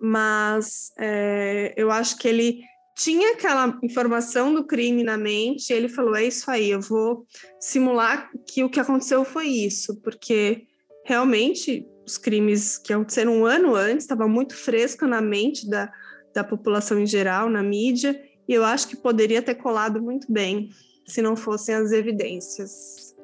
Mas 0.00 0.92
é, 0.98 1.74
eu 1.76 1.90
acho 1.90 2.18
que 2.18 2.28
ele 2.28 2.60
tinha 2.96 3.32
aquela 3.32 3.78
informação 3.82 4.54
do 4.54 4.64
crime 4.64 5.04
na 5.04 5.18
mente, 5.18 5.72
ele 5.72 5.88
falou: 5.88 6.16
é 6.16 6.24
isso 6.24 6.50
aí, 6.50 6.70
eu 6.70 6.80
vou 6.80 7.26
simular 7.60 8.30
que 8.46 8.64
o 8.64 8.70
que 8.70 8.80
aconteceu 8.80 9.24
foi 9.24 9.48
isso, 9.48 10.00
porque 10.00 10.64
realmente 11.04 11.86
os 12.06 12.16
crimes 12.16 12.78
que 12.78 12.92
aconteceram 12.92 13.32
um 13.32 13.44
ano 13.44 13.74
antes 13.74 14.04
estavam 14.04 14.28
muito 14.28 14.54
fresco 14.54 15.06
na 15.06 15.20
mente 15.20 15.68
da, 15.68 15.92
da 16.32 16.44
população 16.44 16.98
em 16.98 17.06
geral, 17.06 17.50
na 17.50 17.62
mídia, 17.62 18.18
e 18.48 18.54
eu 18.54 18.64
acho 18.64 18.86
que 18.88 18.96
poderia 18.96 19.42
ter 19.42 19.56
colado 19.56 20.00
muito 20.00 20.32
bem 20.32 20.70
se 21.04 21.20
não 21.20 21.34
fossem 21.34 21.74
as 21.74 21.90
evidências. 21.90 23.14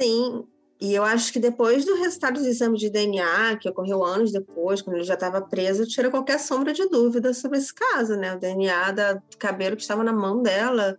Sim, 0.00 0.44
e 0.80 0.94
eu 0.94 1.02
acho 1.02 1.32
que 1.32 1.40
depois 1.40 1.84
do 1.84 1.96
resultado 1.96 2.40
do 2.40 2.46
exame 2.46 2.78
de 2.78 2.90
DNA, 2.90 3.56
que 3.56 3.68
ocorreu 3.68 4.04
anos 4.04 4.30
depois, 4.30 4.82
quando 4.82 4.96
ele 4.96 5.04
já 5.04 5.14
estava 5.14 5.40
preso, 5.40 5.86
tira 5.86 6.10
qualquer 6.10 6.38
sombra 6.38 6.72
de 6.72 6.86
dúvida 6.88 7.32
sobre 7.32 7.58
esse 7.58 7.74
caso, 7.74 8.14
né? 8.16 8.34
O 8.34 8.38
DNA 8.38 8.92
do 8.92 9.36
cabelo 9.38 9.74
que 9.74 9.82
estava 9.82 10.04
na 10.04 10.12
mão 10.12 10.42
dela 10.42 10.98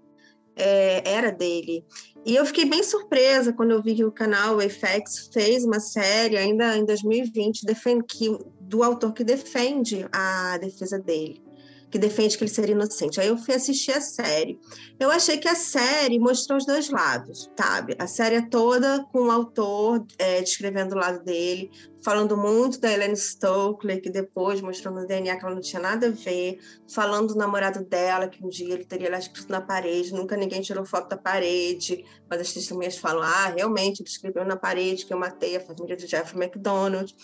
é, 0.57 1.01
era 1.09 1.31
dele. 1.31 1.85
E 2.25 2.35
eu 2.35 2.45
fiquei 2.45 2.65
bem 2.65 2.83
surpresa 2.83 3.53
quando 3.53 3.71
eu 3.71 3.81
vi 3.81 3.95
que 3.95 4.03
o 4.03 4.11
canal 4.11 4.59
FX 4.59 5.29
fez 5.31 5.63
uma 5.63 5.79
série, 5.79 6.37
ainda 6.37 6.75
em 6.75 6.85
2020, 6.85 7.65
defende, 7.65 8.03
que, 8.03 8.37
do 8.59 8.83
autor 8.83 9.13
que 9.13 9.23
defende 9.23 10.05
a 10.11 10.57
defesa 10.57 10.99
dele 10.99 11.46
que 11.89 11.97
defende 11.97 12.37
que 12.37 12.43
ele 12.43 12.51
seria 12.51 12.75
inocente. 12.75 13.19
Aí 13.19 13.27
eu 13.27 13.37
fui 13.37 13.53
assistir 13.53 13.93
a 13.93 14.01
série. 14.01 14.59
Eu 14.99 15.09
achei 15.09 15.37
que 15.37 15.47
a 15.47 15.55
série 15.55 16.19
mostrou 16.19 16.57
os 16.57 16.65
dois 16.65 16.89
lados, 16.89 17.49
sabe? 17.57 17.95
A 17.97 18.07
série 18.07 18.35
é 18.35 18.41
toda 18.41 19.05
com 19.11 19.27
o 19.27 19.31
autor 19.31 20.05
é, 20.17 20.41
descrevendo 20.41 20.95
o 20.95 20.97
lado 20.97 21.23
dele, 21.23 21.71
falando 22.03 22.35
muito 22.35 22.79
da 22.79 22.91
Helene 22.91 23.15
Stokely, 23.15 24.01
que 24.01 24.09
depois 24.09 24.61
mostrou 24.61 24.93
no 24.93 25.05
DNA 25.05 25.37
que 25.37 25.45
ela 25.45 25.55
não 25.55 25.61
tinha 25.61 25.81
nada 25.81 26.07
a 26.07 26.11
ver, 26.11 26.59
falando 26.87 27.33
do 27.33 27.35
namorado 27.35 27.83
dela, 27.83 28.27
que 28.27 28.43
um 28.43 28.49
dia 28.49 28.73
ele 28.73 28.85
teria 28.85 29.09
lá 29.09 29.17
escrito 29.17 29.49
na 29.49 29.61
parede, 29.61 30.13
nunca 30.13 30.35
ninguém 30.35 30.61
tirou 30.61 30.85
foto 30.85 31.09
da 31.09 31.17
parede, 31.17 32.05
mas 32.29 32.41
as 32.41 32.53
testemunhas 32.53 32.97
falam, 32.97 33.23
ah, 33.23 33.53
realmente, 33.55 34.01
ele 34.01 34.09
escreveu 34.09 34.45
na 34.45 34.55
parede 34.55 35.05
que 35.05 35.13
eu 35.13 35.19
matei 35.19 35.55
a 35.55 35.61
família 35.61 35.95
de 35.95 36.07
Jeffrey 36.07 36.41
McDonald. 36.41 37.15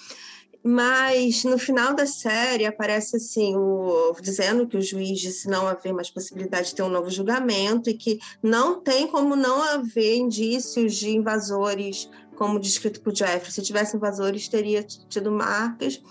Mas 0.64 1.44
no 1.44 1.58
final 1.58 1.94
da 1.94 2.06
série 2.06 2.66
aparece 2.66 3.18
assim, 3.18 3.54
o, 3.58 4.16
dizendo 4.22 4.66
que 4.66 4.78
o 4.78 4.82
juiz 4.82 5.20
disse 5.20 5.50
não 5.50 5.68
haver 5.68 5.92
mais 5.92 6.10
possibilidade 6.10 6.70
de 6.70 6.76
ter 6.76 6.84
um 6.84 6.90
novo 6.90 7.10
julgamento 7.10 7.90
e 7.90 7.94
que 7.94 8.18
não 8.42 8.80
tem 8.80 9.08
como 9.08 9.36
não 9.36 9.62
haver 9.62 10.16
indícios 10.16 10.96
de 10.96 11.10
invasores, 11.10 12.10
como 12.38 12.60
descrito 12.60 13.02
por 13.02 13.14
Jeffrey. 13.14 13.52
Se 13.52 13.62
tivesse 13.62 13.98
invasores, 13.98 14.48
teria 14.48 14.84
tido 14.84 15.32
marcas 15.32 16.02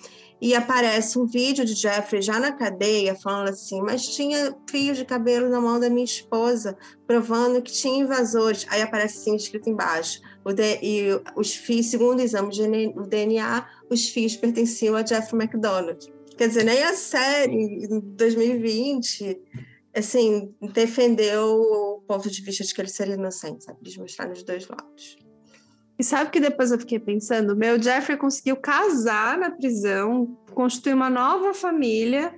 e 0.42 0.56
aparece 0.56 1.20
um 1.20 1.24
vídeo 1.24 1.64
de 1.64 1.72
Jeffrey 1.72 2.20
já 2.20 2.40
na 2.40 2.50
cadeia 2.50 3.14
falando 3.14 3.50
assim, 3.50 3.80
mas 3.80 4.04
tinha 4.04 4.52
fios 4.68 4.98
de 4.98 5.04
cabelo 5.04 5.48
na 5.48 5.60
mão 5.60 5.78
da 5.78 5.88
minha 5.88 6.04
esposa, 6.04 6.76
provando 7.06 7.62
que 7.62 7.70
tinha 7.70 8.02
invasores. 8.02 8.66
Aí 8.68 8.82
aparece 8.82 9.18
assim 9.18 9.36
escrito 9.36 9.70
embaixo, 9.70 10.20
o 10.44 10.52
de, 10.52 10.80
e 10.82 11.20
os 11.36 11.54
fios, 11.54 11.86
segundo 11.86 12.18
o 12.18 12.22
exame 12.22 12.50
de 12.50 12.66
DNA, 13.08 13.64
os 13.92 14.08
fios 14.08 14.36
pertenciam 14.36 14.96
a 14.96 15.04
Jeffrey 15.04 15.42
McDonald. 15.42 16.12
Quer 16.36 16.48
dizer, 16.48 16.64
nem 16.64 16.82
a 16.82 16.94
série 16.94 17.86
em 17.86 18.00
2020 18.00 19.40
assim, 19.94 20.54
defendeu 20.72 21.60
o 21.60 22.02
ponto 22.06 22.30
de 22.30 22.42
vista 22.42 22.64
de 22.64 22.74
que 22.74 22.80
ele 22.80 22.88
seria 22.88 23.14
inocente, 23.14 23.64
sabe? 23.64 23.78
Eles 23.82 23.96
mostraram 23.96 24.32
os 24.32 24.42
dois 24.42 24.66
lados. 24.66 25.18
E 25.98 26.04
sabe 26.04 26.30
que 26.30 26.40
depois 26.40 26.72
eu 26.72 26.78
fiquei 26.78 26.98
pensando, 26.98 27.54
meu 27.54 27.80
Jeffrey 27.80 28.16
conseguiu 28.16 28.56
casar 28.56 29.36
na 29.38 29.50
prisão, 29.50 30.36
constituir 30.54 30.94
uma 30.94 31.10
nova 31.10 31.52
família, 31.52 32.34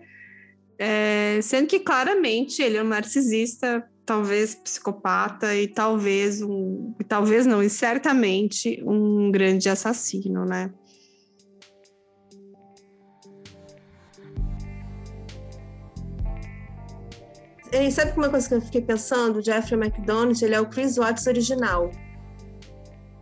é, 0.78 1.38
sendo 1.42 1.68
que 1.68 1.78
claramente 1.78 2.61
ele 2.61 2.76
é 2.76 2.82
um 2.82 2.88
narcisista, 2.88 3.88
talvez 4.05 4.55
psicopata 4.57 5.55
e 5.55 5.68
talvez 5.68 6.42
um, 6.42 6.92
talvez 7.09 7.46
não, 7.46 7.62
e 7.62 7.70
certamente 7.70 8.82
um 8.84 9.30
grande 9.30 9.68
assassino, 9.68 10.44
né? 10.44 10.70
E 17.75 17.91
sabe 17.91 18.12
uma 18.16 18.29
coisa 18.29 18.49
que 18.49 18.55
eu 18.55 18.61
fiquei 18.61 18.83
pensando? 18.83 19.39
O 19.39 19.43
Jeffrey 19.43 19.79
McDonald, 19.79 20.43
ele 20.45 20.55
é 20.55 20.61
o 20.61 20.66
Chris 20.66 20.97
Watts 20.97 21.27
original. 21.27 21.91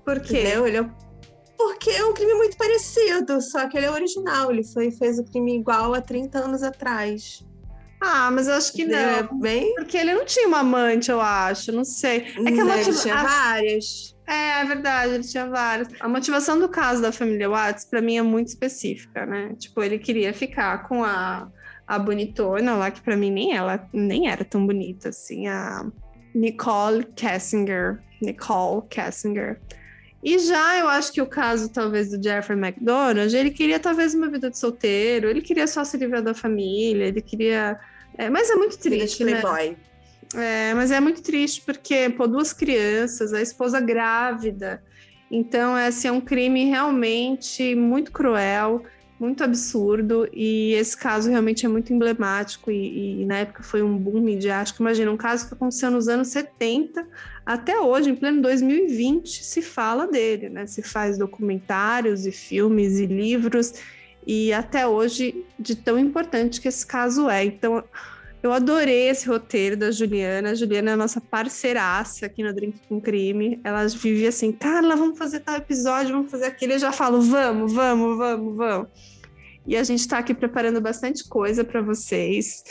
Por 0.04 0.20
quê? 0.20 0.40
Entendeu? 0.40 0.66
Ele 0.66 0.76
é... 0.78 0.90
Porque 1.56 1.90
é 1.90 2.04
um 2.04 2.12
crime 2.12 2.34
muito 2.34 2.56
parecido, 2.56 3.40
só 3.40 3.68
que 3.68 3.78
ele 3.78 3.86
é 3.86 3.90
original. 3.90 4.50
Ele 4.50 4.64
foi, 4.64 4.90
fez 4.90 5.18
o 5.18 5.24
crime 5.24 5.56
igual 5.58 5.94
há 5.94 6.00
30 6.00 6.38
anos 6.38 6.62
atrás. 6.62 7.46
Ah, 8.00 8.30
mas 8.30 8.48
eu 8.48 8.54
acho 8.54 8.72
que 8.72 8.84
não. 8.84 8.98
É 8.98 9.28
bem... 9.32 9.74
Porque 9.76 9.96
ele 9.96 10.12
não 10.12 10.24
tinha 10.24 10.48
uma 10.48 10.58
amante, 10.58 11.10
eu 11.10 11.20
acho. 11.20 11.70
Não 11.72 11.84
sei. 11.84 12.34
É 12.44 12.50
que 12.50 12.60
a 12.60 12.64
motiva... 12.64 12.90
Ele 12.90 12.98
tinha 12.98 13.22
várias. 13.22 14.16
É, 14.26 14.60
é 14.60 14.64
verdade, 14.64 15.14
ele 15.14 15.24
tinha 15.24 15.46
várias. 15.46 15.88
A 16.00 16.08
motivação 16.08 16.58
do 16.58 16.68
caso 16.68 17.00
da 17.00 17.12
família 17.12 17.48
Watts, 17.48 17.84
para 17.84 18.02
mim, 18.02 18.18
é 18.18 18.22
muito 18.22 18.48
específica, 18.48 19.24
né? 19.24 19.54
Tipo, 19.56 19.82
ele 19.82 19.98
queria 19.98 20.34
ficar 20.34 20.88
com 20.88 21.04
a, 21.04 21.48
a 21.92 21.98
bonitona 21.98 22.74
lá, 22.74 22.90
que 22.90 23.02
para 23.02 23.14
mim 23.14 23.30
nem 23.30 23.54
ela 23.54 23.86
nem 23.92 24.26
era 24.26 24.44
tão 24.44 24.66
bonita 24.66 25.10
assim, 25.10 25.46
a 25.46 25.84
Nicole 26.34 27.04
Kessinger. 27.14 28.00
Nicole 28.22 28.82
Kessinger. 28.88 29.60
E 30.24 30.38
já 30.38 30.78
eu 30.78 30.88
acho 30.88 31.12
que 31.12 31.20
o 31.20 31.26
caso, 31.26 31.68
talvez, 31.68 32.08
do 32.08 32.22
Jeffrey 32.22 32.58
McDonald, 32.58 33.36
ele 33.36 33.50
queria 33.50 33.78
talvez 33.78 34.14
uma 34.14 34.28
vida 34.28 34.48
de 34.48 34.56
solteiro, 34.56 35.28
ele 35.28 35.42
queria 35.42 35.66
só 35.66 35.84
se 35.84 35.98
livrar 35.98 36.22
da 36.22 36.32
família, 36.32 37.04
ele 37.06 37.20
queria. 37.20 37.78
É, 38.16 38.30
mas 38.30 38.48
é 38.48 38.54
muito 38.54 38.78
triste, 38.78 39.22
né? 39.22 39.40
Playboy. 39.40 39.76
É, 40.34 40.72
mas 40.72 40.90
é 40.90 40.98
muito 40.98 41.20
triste 41.20 41.60
porque, 41.60 42.08
pô, 42.08 42.26
duas 42.26 42.54
crianças, 42.54 43.34
a 43.34 43.42
esposa 43.42 43.80
grávida. 43.80 44.82
Então, 45.30 45.76
é, 45.76 45.88
assim, 45.88 46.08
é 46.08 46.12
um 46.12 46.22
crime 46.22 46.64
realmente 46.64 47.74
muito 47.74 48.12
cruel, 48.12 48.82
muito 49.18 49.44
absurdo. 49.44 50.28
E 50.32 50.72
esse 50.74 50.96
caso 50.96 51.30
realmente 51.30 51.64
é 51.64 51.68
muito 51.68 51.92
emblemático. 51.92 52.70
E, 52.70 53.22
e 53.22 53.24
na 53.24 53.38
época 53.38 53.62
foi 53.62 53.82
um 53.82 53.96
boom 53.96 54.20
midiático. 54.20 54.82
Imagina, 54.82 55.10
um 55.10 55.16
caso 55.16 55.48
que 55.48 55.54
aconteceu 55.54 55.90
nos 55.90 56.08
anos 56.08 56.28
70 56.28 57.06
até 57.44 57.78
hoje, 57.78 58.10
em 58.10 58.14
pleno 58.14 58.40
2020, 58.40 59.44
se 59.44 59.62
fala 59.62 60.06
dele, 60.06 60.48
né? 60.48 60.66
Se 60.66 60.82
faz 60.82 61.18
documentários 61.18 62.24
e 62.24 62.30
filmes 62.30 62.98
e 62.98 63.06
livros, 63.06 63.74
e 64.24 64.52
até 64.52 64.86
hoje, 64.86 65.44
de 65.58 65.74
tão 65.74 65.98
importante 65.98 66.60
que 66.60 66.68
esse 66.68 66.86
caso 66.86 67.28
é. 67.28 67.44
Então, 67.44 67.82
eu 68.42 68.52
adorei 68.52 69.08
esse 69.08 69.28
roteiro 69.28 69.76
da 69.76 69.90
Juliana. 69.90 70.50
A 70.50 70.54
Juliana 70.54 70.90
é 70.90 70.94
a 70.94 70.96
nossa 70.96 71.20
parceiraça 71.20 72.26
aqui 72.26 72.42
no 72.42 72.52
Drink 72.52 72.78
com 72.88 73.00
Crime. 73.00 73.60
Ela 73.62 73.86
vive 73.86 74.26
assim, 74.26 74.50
Carla, 74.50 74.96
vamos 74.96 75.16
fazer 75.16 75.40
tal 75.40 75.56
episódio, 75.56 76.12
vamos 76.12 76.30
fazer 76.30 76.46
aquele. 76.46 76.74
Eu 76.74 76.78
já 76.80 76.92
falo, 76.92 77.20
vamos, 77.20 77.72
vamos, 77.72 78.18
vamos, 78.18 78.56
vamos. 78.56 78.88
E 79.66 79.76
a 79.76 79.84
gente 79.84 80.00
está 80.00 80.18
aqui 80.18 80.34
preparando 80.34 80.80
bastante 80.80 81.26
coisa 81.28 81.62
para 81.62 81.80
vocês 81.80 82.64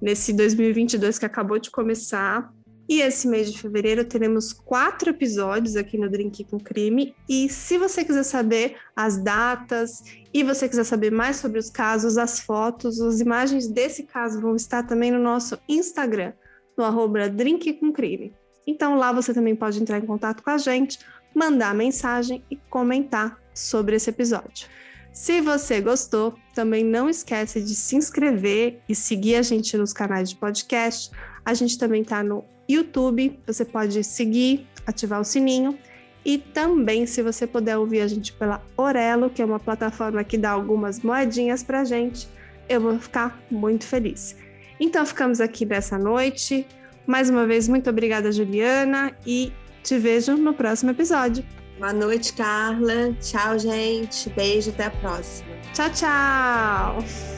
nesse 0.00 0.32
2022 0.32 1.18
que 1.18 1.26
acabou 1.26 1.58
de 1.58 1.70
começar. 1.70 2.50
E 2.88 3.02
esse 3.02 3.28
mês 3.28 3.52
de 3.52 3.60
fevereiro 3.60 4.02
teremos 4.02 4.52
quatro 4.52 5.10
episódios 5.10 5.76
aqui 5.76 5.98
no 5.98 6.08
Drink 6.08 6.42
com 6.44 6.58
Crime. 6.58 7.14
E 7.28 7.48
se 7.50 7.76
você 7.76 8.02
quiser 8.02 8.22
saber 8.22 8.76
as 8.96 9.22
datas 9.22 10.02
e 10.32 10.42
você 10.42 10.66
quiser 10.66 10.84
saber 10.84 11.12
mais 11.12 11.36
sobre 11.36 11.58
os 11.58 11.68
casos, 11.68 12.16
as 12.16 12.40
fotos, 12.40 12.98
as 13.00 13.20
imagens 13.20 13.68
desse 13.68 14.04
caso 14.04 14.40
vão 14.40 14.56
estar 14.56 14.84
também 14.84 15.10
no 15.10 15.18
nosso 15.18 15.58
Instagram, 15.68 16.32
no 16.78 16.84
arroba 16.84 17.28
Drink 17.28 17.74
com 17.74 17.92
Crime. 17.92 18.32
Então 18.66 18.96
lá 18.96 19.12
você 19.12 19.34
também 19.34 19.54
pode 19.54 19.80
entrar 19.80 19.98
em 19.98 20.06
contato 20.06 20.42
com 20.42 20.50
a 20.50 20.56
gente, 20.58 20.98
mandar 21.34 21.74
mensagem 21.74 22.42
e 22.50 22.56
comentar 22.56 23.38
sobre 23.52 23.96
esse 23.96 24.08
episódio. 24.08 24.66
Se 25.12 25.40
você 25.40 25.80
gostou, 25.80 26.34
também 26.54 26.84
não 26.84 27.08
esquece 27.08 27.60
de 27.60 27.74
se 27.74 27.96
inscrever 27.96 28.80
e 28.88 28.94
seguir 28.94 29.34
a 29.34 29.42
gente 29.42 29.76
nos 29.76 29.92
canais 29.92 30.30
de 30.30 30.36
podcast. 30.36 31.10
A 31.48 31.54
gente 31.54 31.78
também 31.78 32.02
está 32.02 32.22
no 32.22 32.44
YouTube, 32.68 33.40
você 33.46 33.64
pode 33.64 34.04
seguir, 34.04 34.68
ativar 34.86 35.18
o 35.18 35.24
sininho. 35.24 35.78
E 36.22 36.36
também, 36.36 37.06
se 37.06 37.22
você 37.22 37.46
puder 37.46 37.78
ouvir 37.78 38.02
a 38.02 38.06
gente 38.06 38.34
pela 38.34 38.62
Orelo, 38.76 39.30
que 39.30 39.40
é 39.40 39.44
uma 39.46 39.58
plataforma 39.58 40.22
que 40.22 40.36
dá 40.36 40.50
algumas 40.50 41.00
moedinhas 41.00 41.62
pra 41.62 41.86
gente, 41.86 42.28
eu 42.68 42.82
vou 42.82 42.98
ficar 42.98 43.40
muito 43.50 43.86
feliz. 43.86 44.36
Então, 44.78 45.06
ficamos 45.06 45.40
aqui 45.40 45.64
dessa 45.64 45.96
noite. 45.96 46.66
Mais 47.06 47.30
uma 47.30 47.46
vez, 47.46 47.66
muito 47.66 47.88
obrigada, 47.88 48.30
Juliana, 48.30 49.16
e 49.26 49.50
te 49.82 49.96
vejo 49.96 50.36
no 50.36 50.52
próximo 50.52 50.90
episódio. 50.90 51.42
Boa 51.78 51.94
noite, 51.94 52.34
Carla. 52.34 53.14
Tchau, 53.22 53.58
gente. 53.58 54.28
Beijo, 54.36 54.68
até 54.68 54.84
a 54.84 54.90
próxima. 54.90 55.48
Tchau, 55.72 55.88
tchau. 55.94 57.37